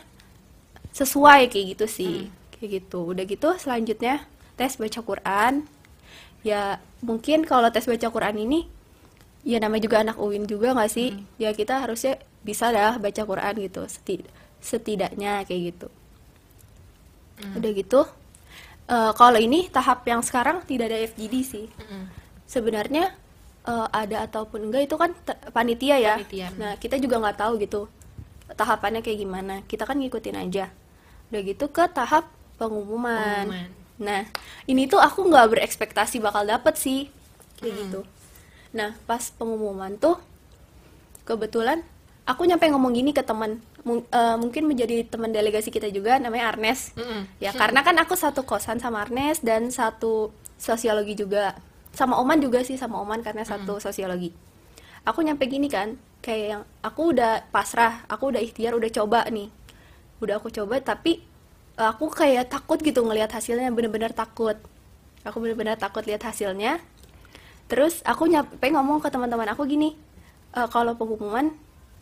sesuai 1.00 1.40
kayak 1.52 1.66
gitu 1.76 1.86
sih 1.98 2.14
kayak 2.54 2.70
gitu 2.82 3.00
udah 3.12 3.24
gitu 3.32 3.48
selanjutnya 3.62 4.14
tes 4.58 4.72
baca 4.82 5.00
Quran 5.08 5.54
ya 6.50 6.62
mungkin 7.08 7.38
kalau 7.50 7.68
tes 7.74 7.86
baca 7.92 8.08
Quran 8.16 8.36
ini 8.46 8.60
ya 9.52 9.58
namanya 9.62 9.82
juga 9.86 9.98
anak 10.04 10.16
UIN 10.24 10.44
juga 10.52 10.68
nggak 10.76 10.90
sih 10.96 11.08
ya 11.42 11.50
kita 11.60 11.74
harusnya 11.84 12.14
bisa 12.48 12.66
dah 12.76 12.94
baca 13.04 13.22
Quran 13.30 13.54
gitu 13.66 13.82
seti- 13.94 14.28
setidaknya 14.70 15.32
kayak 15.48 15.62
gitu 15.74 15.88
udah 17.56 17.70
gitu 17.80 18.00
eh, 18.90 19.12
kalau 19.20 19.38
ini 19.40 19.68
tahap 19.76 20.04
yang 20.10 20.22
sekarang 20.24 20.62
tidak 20.68 20.86
ada 20.92 20.98
FGD 21.10 21.34
sih 21.44 21.66
Mm-mm. 21.78 22.04
sebenarnya 22.48 23.14
eh, 23.68 23.88
ada 23.92 24.16
ataupun 24.28 24.60
enggak 24.70 24.82
itu 24.90 24.96
kan 25.02 25.10
panitia 25.56 25.96
ya. 26.00 26.14
Panitia. 26.18 26.48
Nah 26.60 26.72
kita 26.82 26.96
juga 27.00 27.16
nggak 27.22 27.38
tahu 27.42 27.52
gitu 27.64 27.82
tahapannya 28.60 29.00
kayak 29.04 29.18
gimana. 29.24 29.54
Kita 29.70 29.84
kan 29.88 29.96
ngikutin 30.00 30.36
aja. 30.44 30.66
Udah 31.28 31.40
gitu 31.44 31.66
ke 31.68 31.84
tahap 31.92 32.28
pengumuman. 32.56 33.46
Pengumuman. 33.46 33.68
Nah 33.98 34.22
ini 34.64 34.86
tuh 34.86 35.02
aku 35.02 35.26
nggak 35.26 35.58
berekspektasi 35.58 36.22
bakal 36.22 36.46
dapet 36.46 36.74
sih 36.78 37.10
kayak 37.58 37.74
gitu. 37.86 38.00
Nah 38.72 38.94
pas 39.04 39.20
pengumuman 39.34 39.96
tuh 39.98 40.16
kebetulan 41.24 41.84
aku 42.24 42.44
nyampe 42.44 42.68
ngomong 42.68 42.92
gini 42.94 43.12
ke 43.12 43.24
teman 43.24 43.60
Mung- 43.86 44.04
eh, 44.10 44.36
mungkin 44.36 44.68
menjadi 44.68 45.06
teman 45.06 45.32
delegasi 45.32 45.70
kita 45.72 45.88
juga 45.88 46.18
namanya 46.20 46.52
Arnes. 46.52 46.92
Mm-mm. 46.98 47.24
Ya 47.40 47.54
karena 47.54 47.80
kan 47.80 47.96
aku 47.96 48.18
satu 48.18 48.42
kosan 48.44 48.82
sama 48.82 49.00
Arnes 49.06 49.40
dan 49.40 49.70
satu 49.72 50.34
sosiologi 50.58 51.14
juga. 51.14 51.56
Sama 51.94 52.20
Oman 52.20 52.42
juga 52.42 52.60
sih 52.66 52.76
sama 52.76 53.00
Oman 53.00 53.24
karena 53.24 53.46
satu 53.48 53.80
sosiologi. 53.80 54.34
Aku 55.08 55.24
nyampe 55.24 55.48
gini 55.48 55.72
kan, 55.72 55.96
kayak 56.20 56.46
yang 56.52 56.62
aku 56.84 57.16
udah 57.16 57.48
pasrah, 57.48 58.04
aku 58.12 58.34
udah 58.34 58.42
ikhtiar, 58.44 58.76
udah 58.76 58.90
coba 58.92 59.24
nih. 59.30 59.48
Udah 60.18 60.38
aku 60.38 60.50
coba 60.50 60.78
tapi 60.80 61.22
eh, 61.78 61.86
aku 61.88 62.10
kayak 62.10 62.50
takut 62.50 62.78
gitu 62.80 63.02
ngelihat 63.06 63.30
hasilnya, 63.30 63.70
bener-bener 63.70 64.10
takut. 64.10 64.58
Aku 65.22 65.38
bener-bener 65.38 65.78
takut 65.78 66.02
lihat 66.02 66.22
hasilnya. 66.22 66.78
Terus 67.68 68.00
aku 68.02 68.24
nyampe 68.26 68.64
ngomong 68.64 68.98
ke 68.98 69.12
teman-teman 69.12 69.44
aku 69.52 69.68
gini, 69.68 69.92
"E, 70.56 70.60
kalau 70.72 70.96
pengumuman 70.96 71.52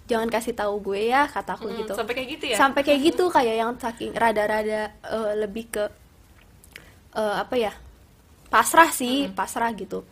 jangan 0.07 0.31
kasih 0.31 0.55
tahu 0.55 0.79
gue 0.79 1.11
ya, 1.11 1.27
kataku 1.27 1.67
Mm, 1.67 1.77
gitu 1.83 1.93
Sampai 1.99 2.15
kayak 2.15 2.29
gitu 2.39 2.45
ya? 2.47 2.57
sampai 2.57 2.81
kayak 2.87 3.01
gitu 3.03 3.25
kayak 3.37 3.55
yang 3.59 3.73
saking 3.75 4.15
rada-rada 4.15 4.95
eh, 5.03 5.33
lebih 5.35 5.67
ke 5.67 5.85
eh, 7.17 7.35
apa 7.43 7.55
ya 7.59 7.73
pasrah 8.47 8.91
sih 8.95 9.27
pasrah 9.35 9.75
gitu 9.75 10.07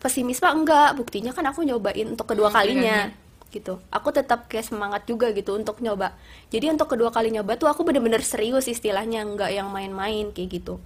pesimis 0.00 0.40
mah 0.40 0.52
enggak 0.52 0.88
buktinya 0.96 1.32
kan 1.32 1.44
aku 1.48 1.64
nyobain 1.64 2.08
untuk 2.08 2.28
kedua 2.28 2.48
Hmm, 2.48 2.56
kalinya 2.56 3.08
gitu. 3.50 3.80
Aku 3.90 4.12
tetap 4.14 4.46
kayak 4.46 4.68
semangat 4.70 5.02
juga 5.08 5.32
gitu 5.32 5.56
untuk 5.56 5.82
nyoba. 5.82 6.16
Jadi 6.48 6.70
untuk 6.72 6.92
kedua 6.92 7.10
kali 7.10 7.32
nyoba 7.34 7.58
tuh 7.58 7.68
aku 7.68 7.82
bener-bener 7.82 8.22
serius 8.22 8.70
istilahnya 8.70 9.24
enggak 9.26 9.52
yang 9.52 9.68
main-main 9.72 10.30
kayak 10.30 10.62
gitu. 10.62 10.80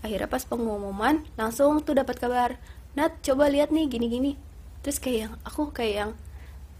Akhirnya 0.00 0.28
pas 0.28 0.42
pengumuman 0.44 1.20
langsung 1.36 1.84
tuh 1.84 1.92
dapat 1.98 2.16
kabar 2.16 2.56
Nat 2.90 3.22
coba 3.22 3.46
lihat 3.46 3.70
nih 3.70 3.86
gini-gini. 3.86 4.34
Terus 4.82 4.98
kayak 4.98 5.18
yang 5.28 5.34
aku 5.46 5.70
kayak 5.70 5.94
yang 5.94 6.10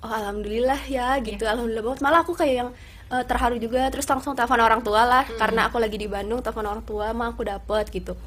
oh 0.01 0.11
alhamdulillah 0.11 0.81
ya 0.91 1.21
gitu 1.23 1.47
alhamdulillah 1.47 1.85
banget. 1.87 2.01
Malah 2.03 2.21
aku 2.27 2.35
kayak 2.35 2.55
yang 2.67 2.71
eh, 3.15 3.25
terharu 3.29 3.61
juga 3.63 3.87
terus 3.95 4.09
langsung 4.11 4.35
telepon 4.35 4.59
orang 4.59 4.83
tua 4.83 5.07
lah 5.07 5.25
karena 5.39 5.71
aku 5.71 5.79
lagi 5.79 6.01
di 6.01 6.11
Bandung 6.11 6.43
telepon 6.43 6.67
orang 6.67 6.85
tua 6.87 7.15
mah 7.15 7.31
aku 7.31 7.47
dapet 7.47 7.93
gitu. 7.95 8.19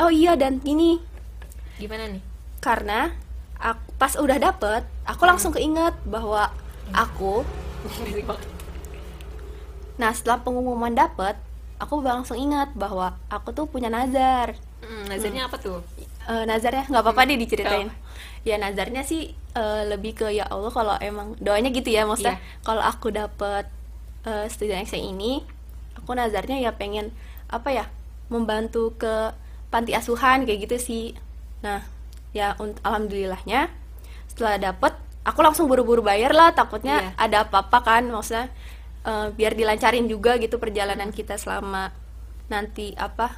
Oh 0.00 0.08
iya 0.08 0.36
dan 0.38 0.64
ini. 0.64 1.02
Gimana 1.76 2.08
nih? 2.08 2.36
karena 2.66 3.14
ak- 3.58 3.88
pas 3.96 4.12
udah 4.14 4.36
dapet 4.36 4.82
aku 5.02 5.22
langsung 5.24 5.50
keinget 5.50 5.96
bahwa 6.04 6.52
aku 6.88 7.42
nah 9.96 10.12
setelah 10.12 10.40
pengumuman 10.40 10.92
dapet 10.92 11.36
aku 11.76 12.00
langsung 12.00 12.36
ingat 12.36 12.72
bahwa 12.72 13.20
aku 13.28 13.52
tuh 13.52 13.64
punya 13.64 13.86
nazar. 13.86 14.56
Mm, 14.80 15.08
nazarnya 15.08 15.42
apa 15.44 15.56
tuh? 15.56 15.84
Eh, 16.24 16.44
nazarnya 16.44 16.84
nggak 16.86 17.02
apa-apa 17.02 17.22
deh 17.24 17.36
diceritain. 17.36 17.88
ya 18.42 18.56
nazarnya 18.56 19.02
sih 19.02 19.28
eh, 19.52 19.82
lebih 19.84 20.14
ke 20.14 20.26
ya 20.30 20.46
Allah 20.46 20.70
kalau 20.70 20.94
emang 20.98 21.34
doanya 21.36 21.68
gitu 21.68 21.90
ya 21.90 22.06
maksudnya 22.06 22.38
Iya. 22.38 22.62
kalau 22.62 22.78
aku 22.80 23.10
dapet 23.10 23.66
eh, 24.22 24.46
student 24.46 24.80
exchange 24.80 25.04
ini 25.10 25.42
aku 25.94 26.14
nazarnya 26.14 26.56
ya 26.56 26.72
pengen 26.72 27.10
apa 27.46 27.68
ya 27.70 27.84
membantu 28.26 28.94
ke 28.94 29.34
panti 29.66 29.92
asuhan 29.92 30.42
kayak 30.42 30.64
gitu 30.64 30.76
sih. 30.78 31.04
Nah 31.60 31.82
ya 32.36 32.52
un- 32.58 32.76
alhamdulillahnya 32.78 33.72
setelah 34.28 34.60
dapet 34.62 34.92
aku 35.24 35.40
langsung 35.40 35.64
buru-buru 35.64 36.04
bayar 36.04 36.30
lah 36.30 36.52
takutnya 36.52 37.00
Iya. 37.00 37.10
ada 37.16 37.36
apa-apa 37.42 37.78
kan 37.80 38.02
maksudnya 38.06 38.52
eh, 39.02 39.32
biar 39.32 39.54
dilancarin 39.54 40.04
juga 40.04 40.36
gitu 40.36 40.58
perjalanan 40.58 41.08
kita 41.08 41.34
selama 41.34 41.88
nanti 42.46 42.92
apa 42.94 43.32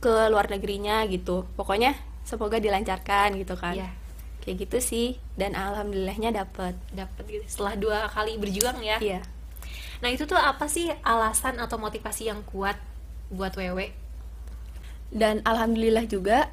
ke 0.00 0.10
luar 0.26 0.48
negerinya 0.48 1.04
gitu 1.06 1.44
pokoknya 1.52 1.92
semoga 2.22 2.56
dilancarkan 2.56 3.36
gitu 3.36 3.54
kan 3.54 3.76
Iya. 3.76 3.90
kayak 4.40 4.56
gitu 4.62 4.78
sih 4.80 5.06
dan 5.34 5.52
alhamdulillahnya 5.52 6.32
dapet 6.32 6.74
Dapat 6.90 7.22
gitu 7.28 7.44
setelah 7.46 7.74
dua 7.76 7.98
kali 8.08 8.34
berjuang 8.36 8.80
ya. 8.80 8.96
iya 8.98 9.20
Nah, 10.02 10.10
itu 10.10 10.26
tuh 10.26 10.34
apa 10.34 10.66
sih 10.66 10.90
alasan 11.06 11.62
atau 11.62 11.78
motivasi 11.78 12.26
yang 12.26 12.42
kuat 12.42 12.74
buat 13.30 13.54
Wewe? 13.54 13.94
dan 15.12 15.38
alhamdulillah 15.44 16.02
juga 16.06 16.50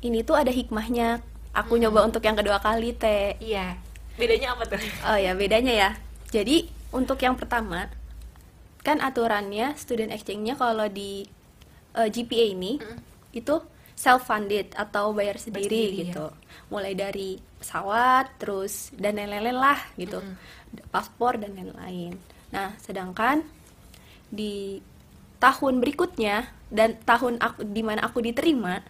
ini 0.00 0.24
tuh 0.24 0.36
ada 0.36 0.52
hikmahnya. 0.52 1.20
Aku 1.50 1.76
nyoba 1.76 2.06
untuk 2.06 2.22
yang 2.22 2.38
kedua 2.38 2.62
kali 2.62 2.94
teh 2.94 3.34
Iya. 3.42 3.76
Bedanya 4.14 4.54
apa 4.54 4.64
tuh? 4.68 4.80
oh 5.10 5.18
ya 5.18 5.32
bedanya 5.34 5.72
ya. 5.72 5.90
Jadi 6.30 6.68
untuk 6.94 7.18
yang 7.22 7.34
pertama 7.34 7.90
kan 8.80 9.02
aturannya 9.02 9.76
student 9.76 10.14
exchange-nya 10.14 10.56
kalau 10.56 10.88
di 10.88 11.26
eh, 11.96 12.08
GPA 12.08 12.46
ini 12.54 12.80
itu 13.36 13.60
self 13.92 14.24
funded 14.24 14.72
atau 14.72 15.12
bayar 15.12 15.36
sendiri, 15.36 15.68
sendiri, 15.68 16.08
gitu. 16.08 16.32
mulai 16.72 16.96
dari 16.96 17.36
pesawat 17.60 18.40
terus 18.40 18.88
dan 18.96 19.20
lain-lain 19.20 19.52
lah 19.52 19.80
gitu. 20.00 20.24
Paspor 20.88 21.36
dan 21.36 21.52
lain-lain. 21.52 22.16
Nah 22.54 22.72
sedangkan 22.80 23.44
di 24.30 24.80
tahun 25.42 25.82
berikutnya 25.82 26.48
dan 26.70 26.96
tahun 27.02 27.42
aku 27.42 27.66
di 27.66 27.82
mana 27.82 28.06
aku 28.06 28.22
diterima 28.22 28.80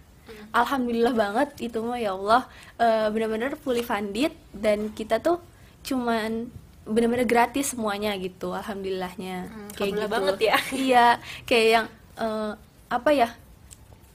alhamdulillah 0.53 1.15
banget 1.15 1.49
itu 1.61 1.79
mah 1.81 1.97
ya 1.97 2.13
Allah 2.13 2.43
eh, 2.77 3.09
benar-benar 3.09 3.55
fully 3.57 3.81
funded 3.81 4.31
dan 4.51 4.91
kita 4.91 5.19
tuh 5.19 5.39
cuman 5.81 6.51
benar-benar 6.83 7.25
gratis 7.25 7.73
semuanya 7.73 8.17
gitu 8.17 8.51
alhamdulillahnya 8.51 9.47
Hmm, 9.47 9.69
kayak 9.71 9.95
alhamdulillah 9.95 10.05
gitu 10.05 10.15
banget 10.15 10.37
ya. 10.41 10.57
iya 10.89 11.07
kayak 11.45 11.69
yang 11.69 11.87
eh, 12.17 12.53
apa 12.89 13.11
ya 13.11 13.29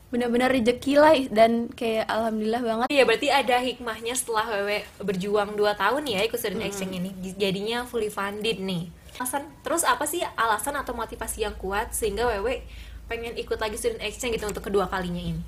benar-benar 0.05 0.47
rezeki 0.47 0.93
lah 0.95 1.11
dan 1.29 1.67
kayak 1.69 2.07
alhamdulillah 2.07 2.61
banget 2.61 2.87
Iya, 2.87 3.03
berarti 3.03 3.27
ada 3.27 3.57
hikmahnya 3.59 4.13
setelah 4.13 4.45
Wewe 4.47 4.85
berjuang 5.01 5.53
2 5.53 5.75
tahun 5.75 6.03
ya 6.05 6.23
ikut 6.23 6.37
student 6.37 6.63
exchange 6.63 6.93
ini. 6.93 7.09
Jadinya 7.35 7.83
fully 7.83 8.07
funded 8.07 8.61
nih. 8.61 8.87
Alasan 9.17 9.43
terus 9.59 9.83
apa 9.83 10.05
sih 10.05 10.21
alasan 10.35 10.75
atau 10.75 10.93
motivasi 10.93 11.43
yang 11.43 11.55
kuat 11.55 11.91
sehingga 11.91 12.27
Wewe 12.27 12.63
pengen 13.05 13.35
ikut 13.35 13.57
lagi 13.57 13.75
student 13.75 13.99
exchange 14.01 14.35
gitu 14.35 14.45
untuk 14.45 14.63
kedua 14.63 14.87
kalinya 14.87 15.19
ini? 15.19 15.41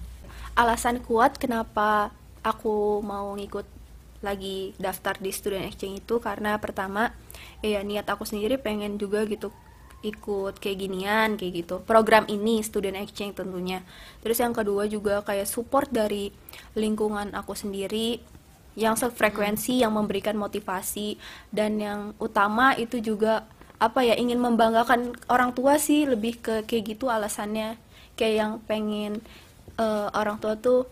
Alasan 0.57 1.05
kuat 1.05 1.37
kenapa 1.37 2.09
aku 2.41 3.05
mau 3.05 3.37
ngikut 3.37 3.69
lagi 4.25 4.73
daftar 4.81 5.13
di 5.21 5.29
student 5.29 5.69
exchange 5.69 6.01
itu 6.01 6.17
karena 6.17 6.57
pertama 6.57 7.13
ya 7.61 7.85
niat 7.85 8.09
aku 8.09 8.25
sendiri 8.25 8.57
pengen 8.57 8.97
juga 8.97 9.21
gitu 9.29 9.53
ikut 10.05 10.61
kayak 10.61 10.77
ginian 10.77 11.29
kayak 11.37 11.53
gitu. 11.65 11.75
Program 11.81 12.29
ini 12.29 12.61
student 12.61 12.97
exchange 12.97 13.41
tentunya. 13.41 13.81
Terus 14.21 14.37
yang 14.37 14.53
kedua 14.53 14.85
juga 14.85 15.25
kayak 15.25 15.49
support 15.49 15.89
dari 15.89 16.29
lingkungan 16.77 17.33
aku 17.33 17.57
sendiri 17.57 18.21
yang 18.77 18.93
sefrekuensi 18.93 19.81
yang 19.81 19.97
memberikan 19.97 20.37
motivasi 20.37 21.17
dan 21.49 21.81
yang 21.81 22.13
utama 22.21 22.77
itu 22.77 23.01
juga 23.01 23.49
apa 23.81 24.05
ya 24.05 24.13
ingin 24.13 24.37
membanggakan 24.37 25.17
orang 25.29 25.53
tua 25.53 25.81
sih 25.81 26.05
lebih 26.05 26.41
ke 26.41 26.55
kayak 26.69 26.97
gitu 26.97 27.09
alasannya. 27.09 27.77
Kayak 28.17 28.33
yang 28.37 28.53
pengen 28.65 29.21
eh, 29.77 30.07
orang 30.13 30.37
tua 30.41 30.57
tuh 30.57 30.85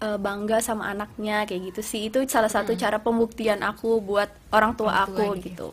eh, 0.00 0.18
bangga 0.18 0.58
sama 0.62 0.90
anaknya 0.90 1.44
kayak 1.44 1.74
gitu 1.74 1.82
sih. 1.84 2.08
Itu 2.08 2.24
salah 2.30 2.50
satu 2.50 2.74
cara 2.78 2.98
pembuktian 3.02 3.60
aku 3.62 4.00
buat 4.02 4.30
orang 4.54 4.74
tua 4.78 4.90
Orang 5.06 5.14
tua 5.14 5.24
aku 5.26 5.38
gitu. 5.38 5.46
gitu. 5.50 5.68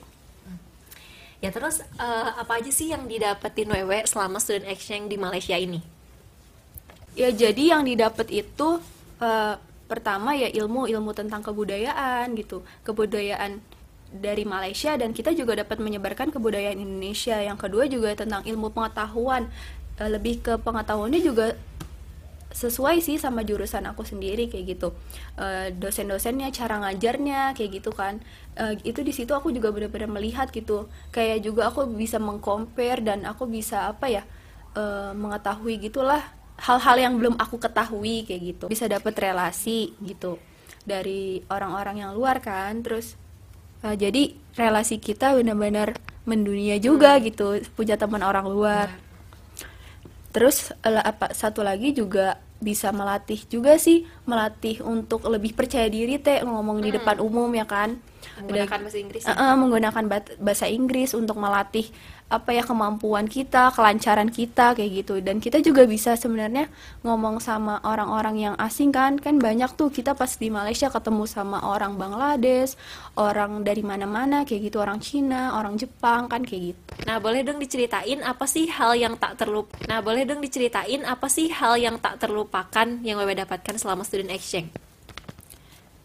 Ya. 1.40 1.50
Terus 1.56 1.80
eh, 1.82 2.30
apa 2.36 2.60
aja 2.60 2.72
sih 2.74 2.92
yang 2.92 3.08
didapetin 3.08 3.72
Wewe 3.72 4.04
selama 4.04 4.44
student 4.44 4.68
exchange 4.68 5.08
di 5.08 5.18
Malaysia 5.18 5.56
ini? 5.56 5.82
ya 7.18 7.34
jadi 7.36 7.76
yang 7.76 7.84
didapat 7.84 8.32
itu 8.32 8.80
eh, 9.20 9.56
pertama 9.90 10.38
ya 10.38 10.48
ilmu 10.48 10.86
ilmu 10.86 11.12
tentang 11.18 11.42
kebudayaan 11.42 12.32
gitu. 12.38 12.62
Kebudayaan 12.86 13.60
dari 14.10 14.46
Malaysia 14.46 14.94
dan 14.98 15.14
kita 15.14 15.34
juga 15.34 15.58
dapat 15.58 15.82
menyebarkan 15.82 16.30
kebudayaan 16.30 16.78
Indonesia. 16.78 17.42
Yang 17.42 17.58
kedua 17.66 17.84
juga 17.90 18.14
tentang 18.14 18.46
ilmu 18.46 18.70
pengetahuan. 18.74 19.50
Lebih 20.00 20.40
ke 20.46 20.54
pengetahuannya 20.62 21.20
juga 21.20 21.60
sesuai 22.50 23.00
sih 23.06 23.22
sama 23.22 23.46
jurusan 23.46 23.86
aku 23.86 24.02
sendiri 24.06 24.50
kayak 24.50 24.66
gitu. 24.78 24.90
Eh, 25.38 25.70
dosen-dosennya 25.78 26.50
cara 26.50 26.82
ngajarnya 26.82 27.54
kayak 27.54 27.72
gitu 27.82 27.92
kan. 27.94 28.18
Eh, 28.58 28.78
itu 28.84 29.06
di 29.06 29.14
situ 29.14 29.32
aku 29.38 29.54
juga 29.54 29.70
benar-benar 29.70 30.10
melihat 30.10 30.50
gitu. 30.50 30.90
Kayak 31.14 31.46
juga 31.46 31.70
aku 31.70 31.86
bisa 31.94 32.18
mengcompare 32.18 33.06
dan 33.06 33.26
aku 33.30 33.46
bisa 33.46 33.94
apa 33.94 34.10
ya 34.10 34.24
eh, 34.74 35.12
mengetahui 35.14 35.78
gitulah 35.82 36.22
hal-hal 36.60 36.98
yang 37.00 37.14
belum 37.22 37.36
aku 37.38 37.62
ketahui 37.62 38.26
kayak 38.26 38.42
gitu. 38.56 38.66
Bisa 38.68 38.90
dapat 38.90 39.14
relasi 39.16 39.94
gitu 40.02 40.42
dari 40.90 41.46
orang-orang 41.54 42.02
yang 42.02 42.12
luar 42.18 42.42
kan 42.42 42.82
terus 42.82 43.14
eh, 43.86 43.94
jadi 43.94 44.34
relasi 44.58 44.98
kita 44.98 45.38
benar-benar 45.38 45.98
mendunia 46.26 46.82
juga 46.82 47.18
gitu 47.22 47.62
punya 47.78 47.94
teman 47.98 48.26
orang 48.26 48.50
luar 48.50 48.88
Terus 50.30 50.72
eh, 50.86 51.02
apa 51.02 51.34
satu 51.34 51.66
lagi 51.66 51.94
juga 51.94 52.38
bisa 52.60 52.92
melatih 52.92 53.40
juga 53.48 53.80
sih 53.80 54.04
melatih 54.28 54.84
untuk 54.84 55.24
lebih 55.32 55.56
percaya 55.56 55.88
diri 55.88 56.20
teh 56.20 56.44
ngomong 56.44 56.84
di 56.84 56.92
depan 56.92 57.24
umum 57.24 57.48
ya 57.56 57.64
kan 57.64 57.96
Menggunakan 58.40 58.80
bahasa 58.82 58.98
Inggris 59.00 59.22
ya? 59.26 59.32
Eh, 59.32 59.42
eh, 59.42 59.56
menggunakan 59.56 60.04
bahasa 60.40 60.66
Inggris 60.68 61.12
untuk 61.16 61.36
melatih 61.38 61.88
apa 62.30 62.54
ya 62.54 62.62
kemampuan 62.62 63.26
kita 63.26 63.74
kelancaran 63.74 64.30
kita 64.30 64.78
kayak 64.78 65.02
gitu 65.02 65.18
dan 65.18 65.42
kita 65.42 65.66
juga 65.66 65.90
bisa 65.90 66.14
sebenarnya 66.14 66.70
ngomong 67.02 67.42
sama 67.42 67.82
orang-orang 67.82 68.38
yang 68.38 68.56
asing 68.62 68.94
kan 68.94 69.18
kan 69.18 69.42
banyak 69.42 69.74
tuh 69.74 69.90
kita 69.90 70.14
pas 70.14 70.30
di 70.38 70.54
Malaysia 70.54 70.94
ketemu 70.94 71.26
sama 71.26 71.58
orang 71.66 71.98
Bangladesh 71.98 72.78
orang 73.18 73.66
dari 73.66 73.82
mana-mana 73.82 74.46
kayak 74.46 74.70
gitu 74.70 74.78
orang 74.78 75.02
Cina 75.02 75.58
orang 75.58 75.74
Jepang 75.82 76.30
kan 76.30 76.46
kayak 76.46 76.74
gitu 76.74 76.82
Nah, 77.10 77.18
boleh 77.18 77.42
dong 77.42 77.58
diceritain 77.58 78.22
apa 78.22 78.46
sih 78.46 78.70
hal 78.70 78.94
yang 78.94 79.18
tak 79.18 79.42
terlup. 79.42 79.74
Nah, 79.90 79.98
boleh 79.98 80.30
dong 80.30 80.46
diceritain 80.46 81.02
apa 81.02 81.26
sih 81.26 81.50
hal 81.50 81.74
yang 81.82 81.98
tak 81.98 82.22
terlupakan 82.22 83.02
yang 83.02 83.18
Wewe 83.18 83.34
dapatkan 83.34 83.82
selama 83.82 84.06
student 84.06 84.30
exchange? 84.30 84.70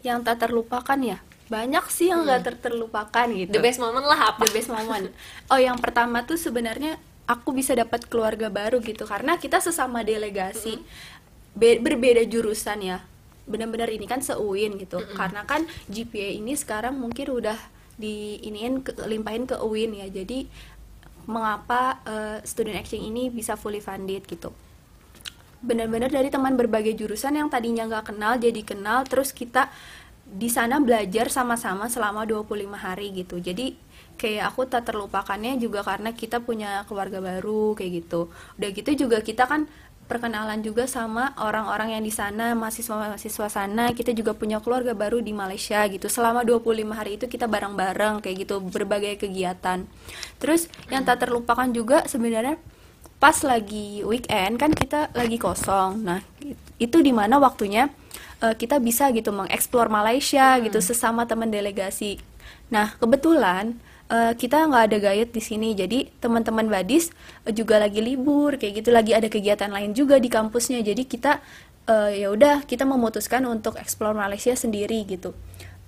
yang 0.05 0.21
tak 0.21 0.45
terlupakan 0.45 0.99
ya 1.01 1.17
banyak 1.45 1.85
sih 1.93 2.09
yang 2.09 2.25
nggak 2.25 2.41
ter- 2.41 2.61
terlupakan 2.69 3.27
gitu. 3.29 3.53
The 3.53 3.61
best 3.61 3.77
moment 3.77 4.05
lah 4.05 4.33
apa? 4.33 4.49
the 4.49 4.53
best 4.53 4.69
moment. 4.69 5.13
Oh 5.53 5.59
yang 5.61 5.77
pertama 5.77 6.25
tuh 6.25 6.41
sebenarnya 6.41 6.97
aku 7.29 7.53
bisa 7.53 7.77
dapat 7.77 8.05
keluarga 8.09 8.49
baru 8.49 8.81
gitu 8.81 9.05
karena 9.05 9.37
kita 9.37 9.61
sesama 9.61 10.01
delegasi. 10.01 10.81
Be- 11.53 11.79
berbeda 11.79 12.25
jurusan 12.25 12.81
ya. 12.81 12.97
Benar-benar 13.45 13.93
ini 13.93 14.09
kan 14.09 14.25
seuin 14.25 14.73
gitu. 14.81 14.97
Karena 15.13 15.45
kan 15.45 15.69
GPA 15.85 16.33
ini 16.33 16.57
sekarang 16.57 16.97
mungkin 16.97 17.29
udah 17.29 17.57
di 17.95 18.41
iniin 18.41 18.81
ke, 18.81 18.97
limpahin 19.05 19.45
ke 19.45 19.61
UIN 19.61 20.01
ya. 20.01 20.09
Jadi 20.09 20.49
mengapa 21.29 22.01
eh, 22.05 22.37
student 22.41 22.77
exchange 22.81 23.05
ini 23.05 23.29
bisa 23.29 23.53
fully 23.53 23.81
funded 23.81 24.25
gitu. 24.25 24.49
Benar-benar 25.61 26.09
dari 26.09 26.29
teman 26.29 26.57
berbagai 26.57 26.93
jurusan 26.97 27.37
yang 27.37 27.49
tadinya 27.49 27.85
nggak 27.89 28.13
kenal 28.13 28.37
jadi 28.37 28.61
kenal 28.61 29.05
terus 29.05 29.33
kita 29.33 29.69
di 30.25 30.49
sana 30.49 30.81
belajar 30.81 31.29
sama-sama 31.29 31.85
selama 31.87 32.25
25 32.25 32.73
hari 32.73 33.13
gitu. 33.13 33.37
Jadi 33.37 33.77
kayak 34.17 34.51
aku 34.51 34.65
tak 34.65 34.89
terlupakannya 34.89 35.61
juga 35.61 35.85
karena 35.85 36.11
kita 36.15 36.41
punya 36.41 36.83
keluarga 36.89 37.21
baru 37.21 37.77
kayak 37.77 37.91
gitu. 38.03 38.33
Udah 38.57 38.69
gitu 38.73 38.91
juga 39.05 39.21
kita 39.21 39.45
kan 39.45 39.69
perkenalan 40.05 40.61
juga 40.61 40.85
sama 40.85 41.33
orang-orang 41.41 41.97
yang 41.97 42.03
di 42.05 42.13
sana 42.13 42.53
mahasiswa-mahasiswa 42.53 43.47
sana. 43.49 43.93
Kita 43.93 44.13
juga 44.13 44.33
punya 44.37 44.61
keluarga 44.61 44.93
baru 44.93 45.21
di 45.21 45.33
Malaysia 45.33 45.81
gitu. 45.89 46.09
Selama 46.09 46.45
25 46.45 46.93
hari 46.93 47.17
itu 47.21 47.25
kita 47.25 47.49
bareng-bareng 47.49 48.21
kayak 48.21 48.45
gitu 48.45 48.61
berbagai 48.61 49.21
kegiatan. 49.21 49.85
Terus 50.41 50.69
yang 50.89 51.05
tak 51.05 51.25
terlupakan 51.25 51.69
juga 51.73 52.05
sebenarnya 52.05 52.57
pas 53.17 53.35
lagi 53.41 54.05
weekend 54.05 54.61
kan 54.61 54.71
kita 54.75 55.09
lagi 55.17 55.41
kosong. 55.41 56.05
Nah, 56.05 56.21
itu 56.77 56.97
di 57.01 57.09
mana 57.15 57.41
waktunya 57.41 57.89
eh, 58.41 58.55
kita 58.55 58.81
bisa 58.81 59.11
gitu 59.13 59.31
mengeksplor 59.31 59.87
Malaysia 59.87 60.57
gitu 60.59 60.79
sesama 60.81 61.27
teman 61.29 61.51
delegasi. 61.51 62.19
Nah, 62.73 62.97
kebetulan 62.97 63.77
eh, 64.09 64.33
kita 64.33 64.65
nggak 64.67 64.83
ada 64.91 64.97
guide 64.97 65.31
di 65.31 65.41
sini, 65.43 65.77
jadi 65.77 66.09
teman-teman 66.19 66.67
badis 66.67 67.13
eh, 67.45 67.53
juga 67.53 67.77
lagi 67.77 68.01
libur 68.01 68.57
kayak 68.57 68.83
gitu, 68.83 68.89
lagi 68.89 69.11
ada 69.13 69.27
kegiatan 69.29 69.69
lain 69.69 69.93
juga 69.93 70.17
di 70.17 70.27
kampusnya. 70.27 70.81
Jadi 70.81 71.03
kita 71.05 71.39
eh, 71.87 72.25
ya 72.25 72.27
udah 72.33 72.65
kita 72.65 72.83
memutuskan 72.83 73.45
untuk 73.45 73.77
eksplor 73.77 74.17
Malaysia 74.17 74.53
sendiri 74.57 75.05
gitu. 75.05 75.37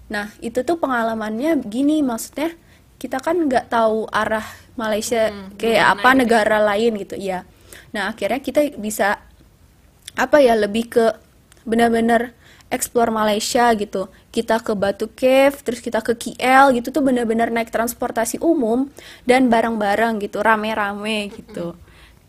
Nah, 0.07 0.31
itu 0.39 0.63
tuh 0.63 0.79
pengalamannya 0.79 1.59
gini 1.67 1.99
maksudnya 1.99 2.55
kita 2.97 3.21
kan 3.21 3.37
nggak 3.45 3.69
tahu 3.69 4.09
arah 4.09 4.45
Malaysia 4.73 5.29
kayak 5.57 6.01
apa 6.01 6.09
negara 6.17 6.57
lain 6.61 6.97
gitu 6.97 7.13
ya. 7.17 7.45
Nah, 7.93 8.13
akhirnya 8.13 8.41
kita 8.41 8.61
bisa 8.77 9.21
apa 10.17 10.41
ya 10.41 10.57
lebih 10.57 10.89
ke 10.89 11.05
benar-benar 11.67 12.33
explore 12.67 13.11
Malaysia 13.11 13.71
gitu. 13.75 14.11
Kita 14.31 14.59
ke 14.59 14.75
Batu 14.75 15.07
Cave, 15.11 15.55
terus 15.63 15.79
kita 15.79 16.03
ke 16.03 16.13
KL 16.15 16.75
gitu 16.75 16.91
tuh 16.91 17.03
benar-benar 17.03 17.51
naik 17.51 17.71
transportasi 17.71 18.43
umum 18.43 18.91
dan 19.23 19.47
bareng-bareng 19.47 20.19
gitu, 20.23 20.43
rame-rame 20.43 21.31
gitu. 21.31 21.75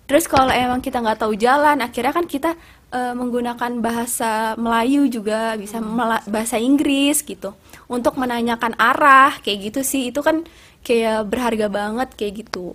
Terus 0.09 0.24
kalau 0.24 0.48
emang 0.48 0.81
kita 0.81 1.05
nggak 1.05 1.20
tahu 1.20 1.37
jalan, 1.37 1.85
akhirnya 1.85 2.14
kan 2.16 2.24
kita 2.24 2.57
eh, 2.88 3.12
menggunakan 3.12 3.85
bahasa 3.85 4.57
Melayu 4.57 5.05
juga, 5.12 5.53
bisa 5.61 5.83
mela- 5.85 6.24
bahasa 6.24 6.57
Inggris 6.57 7.20
gitu, 7.20 7.53
untuk 7.90 8.16
menanyakan 8.16 8.72
arah 8.81 9.37
kayak 9.44 9.68
gitu 9.68 9.81
sih. 9.85 10.09
Itu 10.09 10.24
kan 10.24 10.48
kayak 10.87 11.29
berharga 11.29 11.68
banget 11.68 12.09
kayak 12.16 12.46
gitu. 12.46 12.72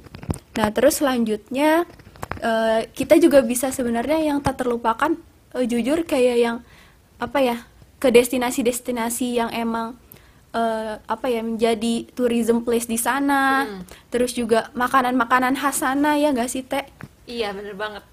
Nah 0.54 0.70
terus 0.70 1.02
selanjutnya 1.02 1.90
eh, 2.44 2.80
kita 2.94 3.18
juga 3.18 3.42
bisa 3.42 3.74
sebenarnya 3.74 4.20
yang 4.22 4.44
tak 4.46 4.62
terlupakan, 4.62 5.18
eh, 5.58 5.66
jujur 5.66 6.06
kayak 6.06 6.38
yang 6.38 6.58
apa 7.24 7.40
ya 7.40 7.58
ke 8.04 8.12
destinasi-destinasi 8.12 9.40
yang 9.40 9.50
emang 9.56 9.96
eh, 10.52 11.00
apa 11.00 11.28
ya 11.32 11.40
menjadi 11.40 12.08
tourism 12.12 12.68
place 12.68 12.86
di 12.88 13.00
sana. 13.00 13.64
Terus 14.12 14.36
juga 14.36 14.70
makanan-makanan 14.76 15.56
khas 15.56 15.80
sana 15.82 16.20
ya 16.20 16.36
nggak 16.36 16.52
sih 16.52 16.64
teh? 16.68 16.84
Iya, 17.24 17.56
bener 17.56 17.80
banget. 17.80 18.04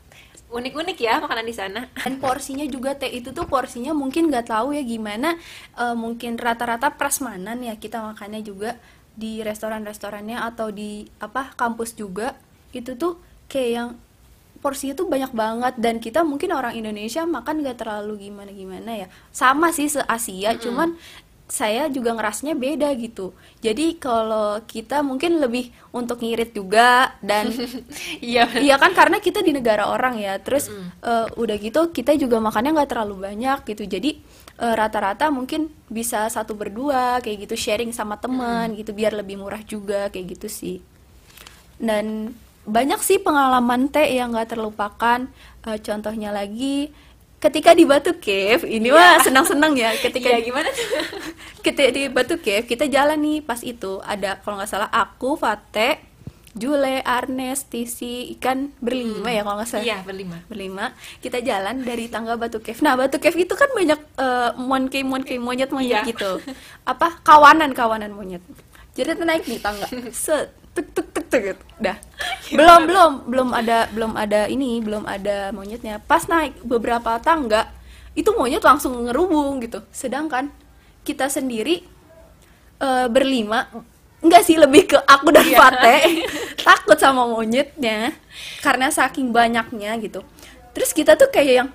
Unik-unik 0.51 0.99
ya 0.99 1.23
makanan 1.23 1.46
di 1.46 1.55
sana. 1.55 1.81
dan 1.94 2.18
porsinya 2.18 2.66
juga 2.66 2.94
teh 2.99 3.11
itu 3.11 3.31
tuh 3.31 3.46
porsinya 3.46 3.94
mungkin 3.94 4.31
nggak 4.31 4.51
tahu 4.51 4.75
ya 4.75 4.83
gimana 4.83 5.38
eh, 5.79 5.94
mungkin 5.99 6.38
rata-rata 6.38 6.94
prasmanan 6.94 7.62
ya 7.62 7.75
kita 7.79 8.03
makannya 8.03 8.42
juga 8.46 8.79
di 9.14 9.42
restoran-restorannya 9.42 10.38
atau 10.38 10.70
di 10.70 11.05
apa 11.20 11.53
kampus 11.59 11.99
juga 11.99 12.38
itu 12.70 12.94
tuh 12.94 13.18
kayak 13.51 13.70
yang 13.70 13.88
porsinya 14.61 14.94
tuh 14.94 15.09
banyak 15.09 15.33
banget. 15.33 15.75
Dan 15.81 15.99
kita 15.99 16.23
mungkin 16.23 16.53
orang 16.53 16.77
Indonesia 16.77 17.25
makan 17.27 17.64
nggak 17.64 17.81
terlalu 17.81 18.31
gimana 18.31 18.53
gimana 18.53 18.92
ya. 18.94 19.07
Sama 19.33 19.73
sih 19.75 19.88
se 19.88 20.01
Asia 20.05 20.55
cuman 20.57 20.96
saya 21.51 21.90
juga 21.90 22.14
ngerasnya 22.14 22.55
beda 22.55 22.94
gitu. 22.94 23.35
Jadi 23.59 23.99
kalau 23.99 24.62
kita 24.70 25.03
mungkin 25.03 25.42
lebih 25.42 25.75
untuk 25.90 26.23
ngirit 26.23 26.55
juga 26.55 27.18
dan 27.18 27.51
Iya. 28.23 28.46
Iya 28.55 28.79
kan 28.79 28.94
karena 28.94 29.18
kita 29.18 29.42
di 29.42 29.51
negara 29.51 29.90
orang 29.90 30.14
ya, 30.23 30.38
terus 30.38 30.70
eh, 31.03 31.27
udah 31.35 31.57
gitu 31.59 31.90
kita 31.90 32.14
juga 32.14 32.38
makannya 32.38 32.70
nggak 32.79 32.90
terlalu 32.94 33.35
banyak 33.35 33.59
gitu, 33.66 33.83
jadi 33.83 34.11
eh, 34.62 34.75
rata-rata 34.79 35.27
mungkin 35.35 35.75
bisa 35.90 36.31
satu 36.31 36.55
berdua 36.55 37.18
kayak 37.18 37.51
gitu 37.51 37.59
sharing 37.59 37.90
sama 37.90 38.14
teman 38.14 38.70
gitu 38.79 38.94
biar 38.94 39.18
lebih 39.18 39.42
murah 39.42 39.61
juga 39.66 40.07
kayak 40.14 40.38
gitu 40.38 40.46
sih. 40.46 40.79
Dan 41.83 42.31
banyak 42.64 43.01
sih 43.01 43.16
pengalaman 43.16 43.88
teh 43.88 44.05
yang 44.11 44.31
nggak 44.31 44.53
terlupakan. 44.53 45.27
Eh, 45.62 45.79
contohnya 45.81 46.31
lagi 46.31 46.92
ketika 47.40 47.73
di 47.73 47.88
Batu 47.88 48.20
Cave 48.20 48.68
ini 48.68 48.92
mah 48.92 49.16
senang-senang 49.18 49.73
ya 49.73 49.96
ketika 49.96 50.29
Iya, 50.29 50.44
gimana 50.44 50.68
tuh? 50.68 50.85
kita 51.64 51.88
di 51.88 52.12
Batu 52.12 52.37
Cave 52.37 52.68
kita 52.68 52.85
jalan 52.85 53.16
nih 53.16 53.40
pas 53.40 53.64
itu 53.64 53.96
ada 54.05 54.37
kalau 54.38 54.61
nggak 54.61 54.68
salah 54.68 54.92
aku 54.92 55.40
Fate 55.40 56.05
Jule 56.53 57.01
Arnes 57.01 57.64
Tisi 57.64 58.29
ikan 58.37 58.77
berlima 58.77 59.33
ya 59.33 59.40
kalau 59.40 59.57
nggak 59.57 59.70
salah. 59.70 59.85
Iya, 59.87 59.99
berlima. 60.05 60.37
berlima. 60.51 60.85
Kita 61.23 61.40
jalan 61.40 61.81
dari 61.81 62.12
tangga 62.12 62.37
Batu 62.37 62.61
Cave. 62.61 62.83
Nah 62.83 62.92
Batu 62.92 63.16
Cave 63.16 63.38
itu 63.40 63.57
kan 63.57 63.73
banyak 63.73 64.01
eh, 64.20 64.51
monkey 64.61 65.01
monkey 65.01 65.40
monyet 65.40 65.73
monyet 65.73 66.05
Iya. 66.05 66.11
gitu. 66.12 66.44
Apa? 66.85 67.25
Kawanan 67.25 67.73
kawanan 67.73 68.12
monyet. 68.12 68.44
Jadi 68.92 69.16
kita 69.16 69.25
naik 69.25 69.49
di 69.49 69.57
tangga. 69.57 69.88
Set 70.12 70.60
tuk 70.80 70.88
tuk 70.90 71.08
tuk 71.12 71.26
tuk 71.28 71.40
gitu. 71.44 71.62
dah. 71.78 71.96
Belum 72.58 72.80
belum 72.84 73.12
belum 73.30 73.48
ada 73.54 73.86
belum 73.92 74.12
ada 74.14 74.40
ini 74.46 74.80
belum 74.80 75.06
ada 75.06 75.52
monyetnya. 75.52 76.00
Pas 76.00 76.26
naik 76.26 76.58
beberapa 76.62 77.20
tangga 77.20 77.70
itu 78.12 78.32
monyet 78.34 78.58
langsung 78.60 79.06
ngerubung 79.06 79.60
gitu. 79.60 79.84
Sedangkan 79.90 80.50
kita 81.00 81.28
sendiri 81.28 81.86
eh, 82.78 83.06
berlima 83.06 83.70
enggak 84.20 84.42
sih 84.44 84.58
lebih 84.58 84.84
ke 84.86 84.98
aku 85.00 85.30
dan 85.30 85.46
Fate. 85.46 86.26
Takut 86.66 86.98
sama 86.98 87.24
monyetnya 87.24 88.12
karena 88.60 88.90
saking 88.90 89.30
banyaknya 89.30 89.94
gitu. 89.98 90.20
Terus 90.70 90.90
kita 90.90 91.14
tuh 91.14 91.30
kayak 91.30 91.54
yang 91.54 91.68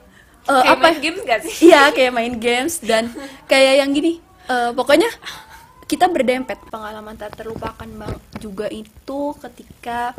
eh, 0.45 0.61
Kayak 0.61 0.75
apa? 0.75 0.83
main 0.83 0.99
games 1.01 1.21
gak 1.23 1.39
sih? 1.41 1.53
Iya, 1.67 1.81
kayak 1.89 2.11
main 2.13 2.35
games 2.37 2.73
dan 2.83 3.09
kayak 3.45 3.81
yang 3.81 3.91
gini. 3.91 4.19
eh, 4.45 4.69
pokoknya 4.75 5.09
kita 5.85 6.09
berdempet 6.09 6.57
pengalaman 6.67 7.13
tak 7.13 7.37
terlupakan 7.37 7.85
bang 7.85 8.15
juga 8.37 8.65
itu 8.67 9.21
ketika 9.37 10.17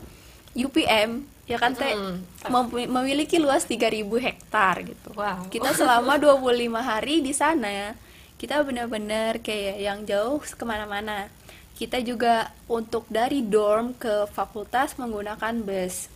UPM 0.55 1.27
ya 1.45 1.59
kan 1.59 1.75
teh 1.75 1.93
Mm. 1.93 2.17
mempu- 2.49 2.87
memiliki 2.89 3.39
luas 3.39 3.63
3000 3.63 4.19
hektar 4.19 4.83
gitu. 4.83 5.11
Wow. 5.15 5.47
Kita 5.47 5.71
selama 5.73 6.19
25 6.19 6.81
hari 6.81 7.23
di 7.23 7.31
sana 7.31 7.95
kita 8.37 8.63
benar-benar 8.63 9.39
kayak 9.41 9.77
yang 9.79 9.99
jauh 10.05 10.39
ke 10.39 10.65
mana-mana. 10.65 11.31
Kita 11.73 12.01
juga 12.01 12.51
untuk 12.67 13.05
dari 13.07 13.45
dorm 13.45 13.93
ke 13.93 14.27
fakultas 14.29 14.97
menggunakan 14.97 15.61
bus. 15.61 16.09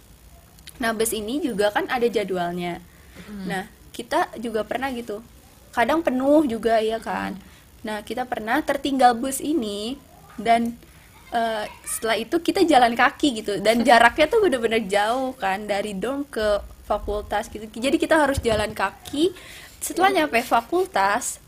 Nah 0.79 0.91
bus 0.91 1.13
ini 1.13 1.39
juga 1.39 1.69
kan 1.69 1.85
ada 1.87 2.07
jadwalnya. 2.07 2.81
Nah 3.45 3.69
kita 3.93 4.33
juga 4.37 4.65
pernah 4.65 4.89
gitu. 4.91 5.21
Kadang 5.71 6.01
penuh 6.01 6.49
juga 6.49 6.81
ya 6.81 6.97
kan. 6.97 7.37
Nah 7.87 8.05
kita 8.05 8.29
pernah 8.29 8.61
tertinggal 8.61 9.17
bus 9.17 9.41
ini 9.41 9.97
dan 10.37 10.77
eh, 11.33 11.65
setelah 11.87 12.17
itu 12.21 12.37
kita 12.41 12.65
jalan 12.69 12.93
kaki 12.93 13.43
gitu 13.45 13.59
dan 13.61 13.81
jaraknya 13.89 14.27
tuh 14.29 14.41
bener-bener 14.45 14.83
jauh 14.85 15.33
kan 15.37 15.65
dari 15.65 15.97
dorm 15.97 16.27
ke 16.29 16.61
fakultas 16.85 17.47
gitu. 17.47 17.65
Jadi 17.71 17.97
kita 17.97 18.19
harus 18.19 18.43
jalan 18.43 18.75
kaki. 18.75 19.31
Setelah 19.79 20.11
nyampe 20.25 20.43
fakultas 20.43 21.39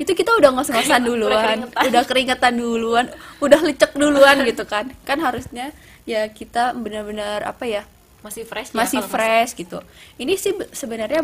itu 0.00 0.12
kita 0.16 0.32
udah 0.32 0.48
ngos-ngosan 0.56 1.04
duluan, 1.04 1.44
keringetan. 1.44 1.82
udah 1.92 2.02
keringetan 2.08 2.54
duluan, 2.56 3.06
udah 3.44 3.60
lecek 3.60 3.92
duluan 3.96 4.36
gitu 4.48 4.64
kan. 4.64 4.88
Kan 5.04 5.20
harusnya 5.20 5.76
ya 6.08 6.24
kita 6.32 6.72
benar-benar 6.72 7.44
apa 7.44 7.64
ya? 7.68 7.82
Masih 8.20 8.44
fresh 8.44 8.72
ya 8.72 8.80
masih 8.80 9.00
kalau 9.00 9.12
fresh 9.12 9.52
gitu. 9.56 9.78
Ini 10.20 10.36
sih 10.36 10.52
be- 10.56 10.72
sebenarnya 10.72 11.20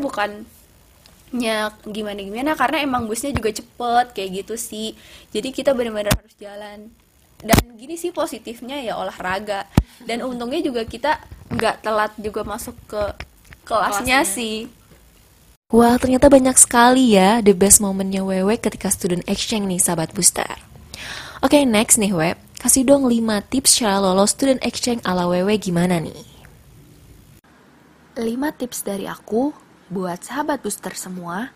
bukannya 1.27 1.75
gimana 1.91 2.21
gimana 2.23 2.51
karena 2.55 2.79
emang 2.87 3.11
busnya 3.11 3.35
juga 3.35 3.51
cepet 3.51 4.07
kayak 4.15 4.31
gitu 4.45 4.55
sih. 4.55 4.95
Jadi 5.35 5.51
kita 5.51 5.75
benar-benar 5.75 6.15
harus 6.15 6.35
jalan. 6.39 6.89
Dan 7.37 7.77
gini 7.77 7.99
sih 8.01 8.15
positifnya 8.15 8.81
ya 8.81 8.97
olahraga. 8.97 9.67
Dan 10.07 10.25
untungnya 10.25 10.63
juga 10.63 10.87
kita 10.87 11.21
nggak 11.53 11.85
telat 11.85 12.13
juga 12.17 12.47
masuk 12.47 12.75
ke 12.89 13.03
kelasnya, 13.67 14.23
Kelasnya. 14.23 14.35
sih. 14.39 14.57
Wah, 15.75 15.99
ternyata 15.99 16.31
banyak 16.31 16.55
sekali 16.55 17.19
ya 17.19 17.43
the 17.43 17.51
best 17.51 17.83
momennya 17.83 18.23
Wewe 18.23 18.55
ketika 18.55 18.87
student 18.87 19.27
exchange 19.27 19.67
nih, 19.67 19.83
sahabat 19.83 20.15
booster. 20.15 20.47
Oke, 21.43 21.67
next 21.67 21.99
nih, 21.99 22.15
Web. 22.15 22.39
Kasih 22.57 22.87
dong 22.87 23.05
5 23.05 23.43
tips 23.51 23.83
cara 23.83 23.99
lolos 23.99 24.33
student 24.33 24.63
exchange 24.63 25.03
ala 25.03 25.27
Wewe 25.27 25.59
gimana 25.59 25.99
nih? 25.99 26.23
5 28.15 28.23
tips 28.63 28.87
dari 28.87 29.11
aku 29.11 29.66
buat 29.93 30.23
sahabat 30.23 30.63
booster 30.63 30.95
semua. 30.95 31.51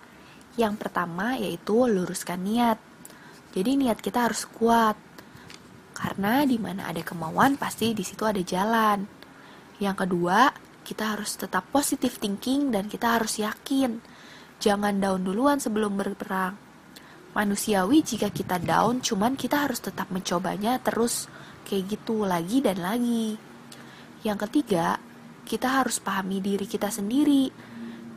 Yang 0.59 0.87
pertama 0.87 1.39
yaitu 1.39 1.87
luruskan 1.87 2.43
niat. 2.43 2.79
Jadi 3.51 3.81
niat 3.81 3.99
kita 3.99 4.31
harus 4.31 4.47
kuat. 4.47 4.95
Karena 5.95 6.47
di 6.47 6.57
mana 6.57 6.89
ada 6.89 7.03
kemauan 7.03 7.59
pasti 7.61 7.93
di 7.93 8.07
situ 8.07 8.23
ada 8.25 8.41
jalan. 8.41 9.05
Yang 9.81 10.07
kedua, 10.07 10.53
kita 10.85 11.17
harus 11.17 11.37
tetap 11.37 11.69
positive 11.71 12.17
thinking 12.19 12.73
dan 12.73 12.89
kita 12.89 13.21
harus 13.21 13.39
yakin. 13.39 14.03
Jangan 14.61 15.01
down 15.01 15.25
duluan 15.25 15.59
sebelum 15.63 15.97
berperang. 15.97 16.57
Manusiawi 17.31 18.03
jika 18.03 18.29
kita 18.29 18.59
down, 18.59 18.99
cuman 18.99 19.39
kita 19.39 19.65
harus 19.65 19.79
tetap 19.79 20.11
mencobanya 20.11 20.83
terus 20.83 21.31
kayak 21.63 21.97
gitu 21.97 22.27
lagi 22.27 22.59
dan 22.59 22.83
lagi. 22.83 23.39
Yang 24.27 24.51
ketiga, 24.51 24.99
kita 25.47 25.81
harus 25.81 26.03
pahami 26.03 26.43
diri 26.43 26.67
kita 26.67 26.91
sendiri. 26.91 27.70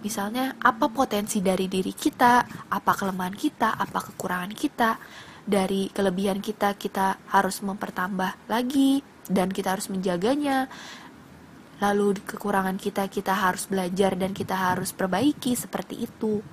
Misalnya, 0.03 0.59
apa 0.59 0.91
potensi 0.91 1.39
dari 1.39 1.71
diri 1.71 1.95
kita, 1.95 2.43
apa 2.69 2.91
kelemahan 2.91 3.33
kita, 3.33 3.79
apa 3.79 4.03
kekurangan 4.11 4.51
kita. 4.51 4.99
Dari 5.43 5.87
kelebihan 5.91 6.43
kita, 6.43 6.75
kita 6.75 7.31
harus 7.31 7.63
mempertambah 7.63 8.51
lagi, 8.51 8.99
dan 9.31 9.47
kita 9.47 9.79
harus 9.79 9.87
menjaganya. 9.87 10.67
Lalu 11.79 12.19
kekurangan 12.23 12.75
kita, 12.75 13.07
kita 13.07 13.31
harus 13.31 13.67
belajar 13.67 14.15
dan 14.19 14.35
kita 14.35 14.55
harus 14.55 14.91
perbaiki 14.91 15.55
seperti 15.55 16.03
itu. 16.03 16.43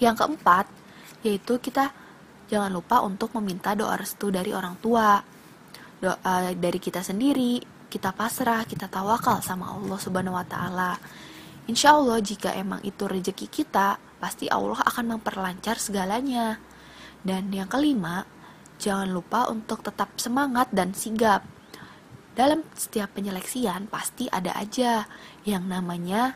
Yang 0.00 0.24
keempat, 0.24 0.64
yaitu 1.24 1.60
kita 1.60 1.92
jangan 2.48 2.72
lupa 2.72 3.04
untuk 3.04 3.32
meminta 3.40 3.76
doa 3.76 3.96
restu 3.96 4.32
dari 4.32 4.52
orang 4.52 4.76
tua. 4.80 5.20
Doa 6.00 6.52
dari 6.56 6.80
kita 6.80 7.04
sendiri, 7.04 7.60
kita 7.92 8.12
pasrah, 8.16 8.64
kita 8.64 8.88
tawakal 8.88 9.44
sama 9.44 9.68
Allah 9.72 9.98
Subhanahu 10.00 10.36
wa 10.36 10.46
taala. 10.48 10.92
Insya 11.70 11.94
Allah 11.94 12.18
jika 12.18 12.50
emang 12.58 12.82
itu 12.82 13.06
rezeki 13.06 13.46
kita, 13.46 13.94
pasti 14.18 14.50
Allah 14.50 14.82
akan 14.82 15.14
memperlancar 15.14 15.78
segalanya. 15.78 16.58
Dan 17.22 17.54
yang 17.54 17.70
kelima, 17.70 18.26
jangan 18.82 19.06
lupa 19.06 19.46
untuk 19.46 19.86
tetap 19.86 20.18
semangat 20.18 20.66
dan 20.74 20.98
sigap. 20.98 21.46
Dalam 22.34 22.66
setiap 22.74 23.14
penyeleksian 23.14 23.86
pasti 23.86 24.26
ada 24.26 24.50
aja 24.58 25.06
yang 25.46 25.70
namanya 25.70 26.34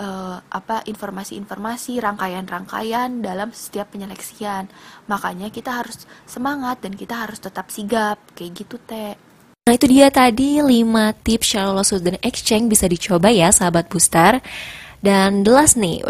eh, 0.00 0.38
apa 0.40 0.88
informasi-informasi 0.88 2.00
rangkaian-rangkaian 2.00 3.20
dalam 3.20 3.52
setiap 3.52 3.92
penyeleksian. 3.92 4.72
Makanya 5.04 5.52
kita 5.52 5.84
harus 5.84 6.08
semangat 6.24 6.80
dan 6.80 6.96
kita 6.96 7.28
harus 7.28 7.44
tetap 7.44 7.68
sigap 7.68 8.16
kayak 8.32 8.56
gitu 8.56 8.80
teh. 8.80 9.20
Nah 9.70 9.78
itu 9.78 9.86
dia 9.86 10.10
tadi 10.10 10.58
5 10.58 10.66
tips 11.22 11.54
lolos 11.54 11.94
student 11.94 12.18
exchange 12.26 12.66
bisa 12.74 12.90
dicoba 12.90 13.30
ya 13.30 13.54
sahabat 13.54 13.86
booster. 13.86 14.42
Dan 14.98 15.46
the 15.46 15.54
last 15.54 15.78
nih, 15.78 16.02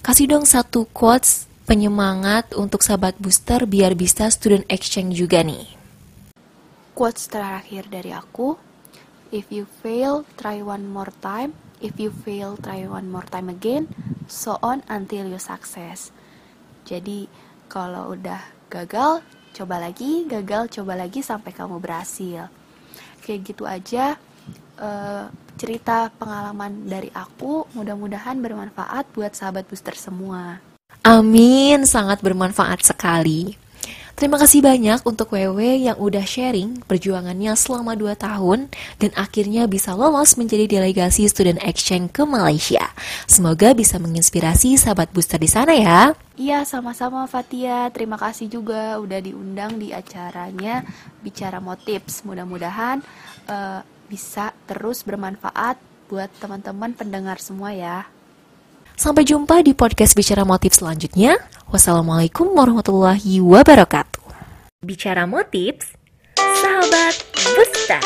kasih 0.00 0.24
dong 0.24 0.48
satu 0.48 0.88
quotes 0.96 1.44
penyemangat 1.68 2.56
untuk 2.56 2.80
sahabat 2.80 3.12
booster 3.20 3.68
biar 3.68 3.92
bisa 3.92 4.32
student 4.32 4.64
exchange 4.72 5.20
juga 5.20 5.44
nih. 5.44 5.68
Quotes 6.96 7.28
terakhir 7.28 7.92
dari 7.92 8.08
aku, 8.08 8.56
if 9.36 9.52
you 9.52 9.68
fail, 9.84 10.24
try 10.40 10.64
one 10.64 10.88
more 10.88 11.12
time. 11.20 11.52
If 11.84 12.00
you 12.00 12.08
fail, 12.08 12.56
try 12.56 12.88
one 12.88 13.12
more 13.12 13.28
time 13.28 13.52
again. 13.52 13.92
So 14.32 14.56
on 14.64 14.80
until 14.88 15.28
you 15.28 15.36
success. 15.36 16.08
Jadi 16.88 17.28
kalau 17.68 18.16
udah 18.16 18.40
gagal, 18.72 19.20
coba 19.52 19.76
lagi, 19.76 20.24
gagal, 20.24 20.72
coba 20.72 20.96
lagi 20.96 21.20
sampai 21.20 21.52
kamu 21.52 21.84
berhasil. 21.84 22.48
Kayak 23.28 23.40
gitu 23.44 23.68
aja 23.68 24.16
eh, 24.80 25.24
cerita 25.60 26.08
pengalaman 26.16 26.88
dari 26.88 27.12
aku. 27.12 27.68
Mudah-mudahan 27.76 28.40
bermanfaat 28.40 29.12
buat 29.12 29.36
sahabat 29.36 29.68
booster 29.68 29.92
semua. 29.92 30.64
Amin, 31.04 31.84
sangat 31.84 32.24
bermanfaat 32.24 32.80
sekali. 32.80 33.60
Terima 34.18 34.34
kasih 34.34 34.66
banyak 34.66 35.06
untuk 35.06 35.30
Wewe 35.30 35.78
yang 35.78 35.94
udah 35.94 36.26
sharing 36.26 36.82
perjuangannya 36.90 37.54
selama 37.54 37.94
2 37.94 38.18
tahun 38.18 38.66
dan 38.98 39.14
akhirnya 39.14 39.70
bisa 39.70 39.94
lolos 39.94 40.34
menjadi 40.34 40.66
delegasi 40.66 41.30
student 41.30 41.62
exchange 41.62 42.10
ke 42.10 42.26
Malaysia. 42.26 42.82
Semoga 43.30 43.78
bisa 43.78 44.02
menginspirasi 44.02 44.74
sahabat 44.74 45.14
booster 45.14 45.38
di 45.38 45.46
sana 45.46 45.70
ya. 45.70 46.18
Iya, 46.34 46.66
sama-sama 46.66 47.30
Fatia. 47.30 47.94
Terima 47.94 48.18
kasih 48.18 48.50
juga 48.50 48.98
udah 48.98 49.22
diundang 49.22 49.78
di 49.78 49.94
acaranya 49.94 50.82
Bicara 51.22 51.62
Motips. 51.62 52.26
Mudah-mudahan 52.26 52.98
eh, 53.46 53.80
bisa 54.10 54.50
terus 54.66 55.06
bermanfaat 55.06 55.78
buat 56.10 56.26
teman-teman 56.42 56.90
pendengar 56.90 57.38
semua 57.38 57.70
ya. 57.70 58.10
Sampai 58.98 59.22
jumpa 59.22 59.62
di 59.62 59.78
podcast 59.78 60.18
Bicara 60.18 60.42
Motif 60.42 60.74
selanjutnya. 60.74 61.38
Wassalamualaikum 61.70 62.50
warahmatullahi 62.50 63.38
wabarakatuh. 63.38 64.26
Bicara 64.82 65.22
Motif, 65.22 65.94
sahabat 66.34 67.14
Booster. 67.54 68.02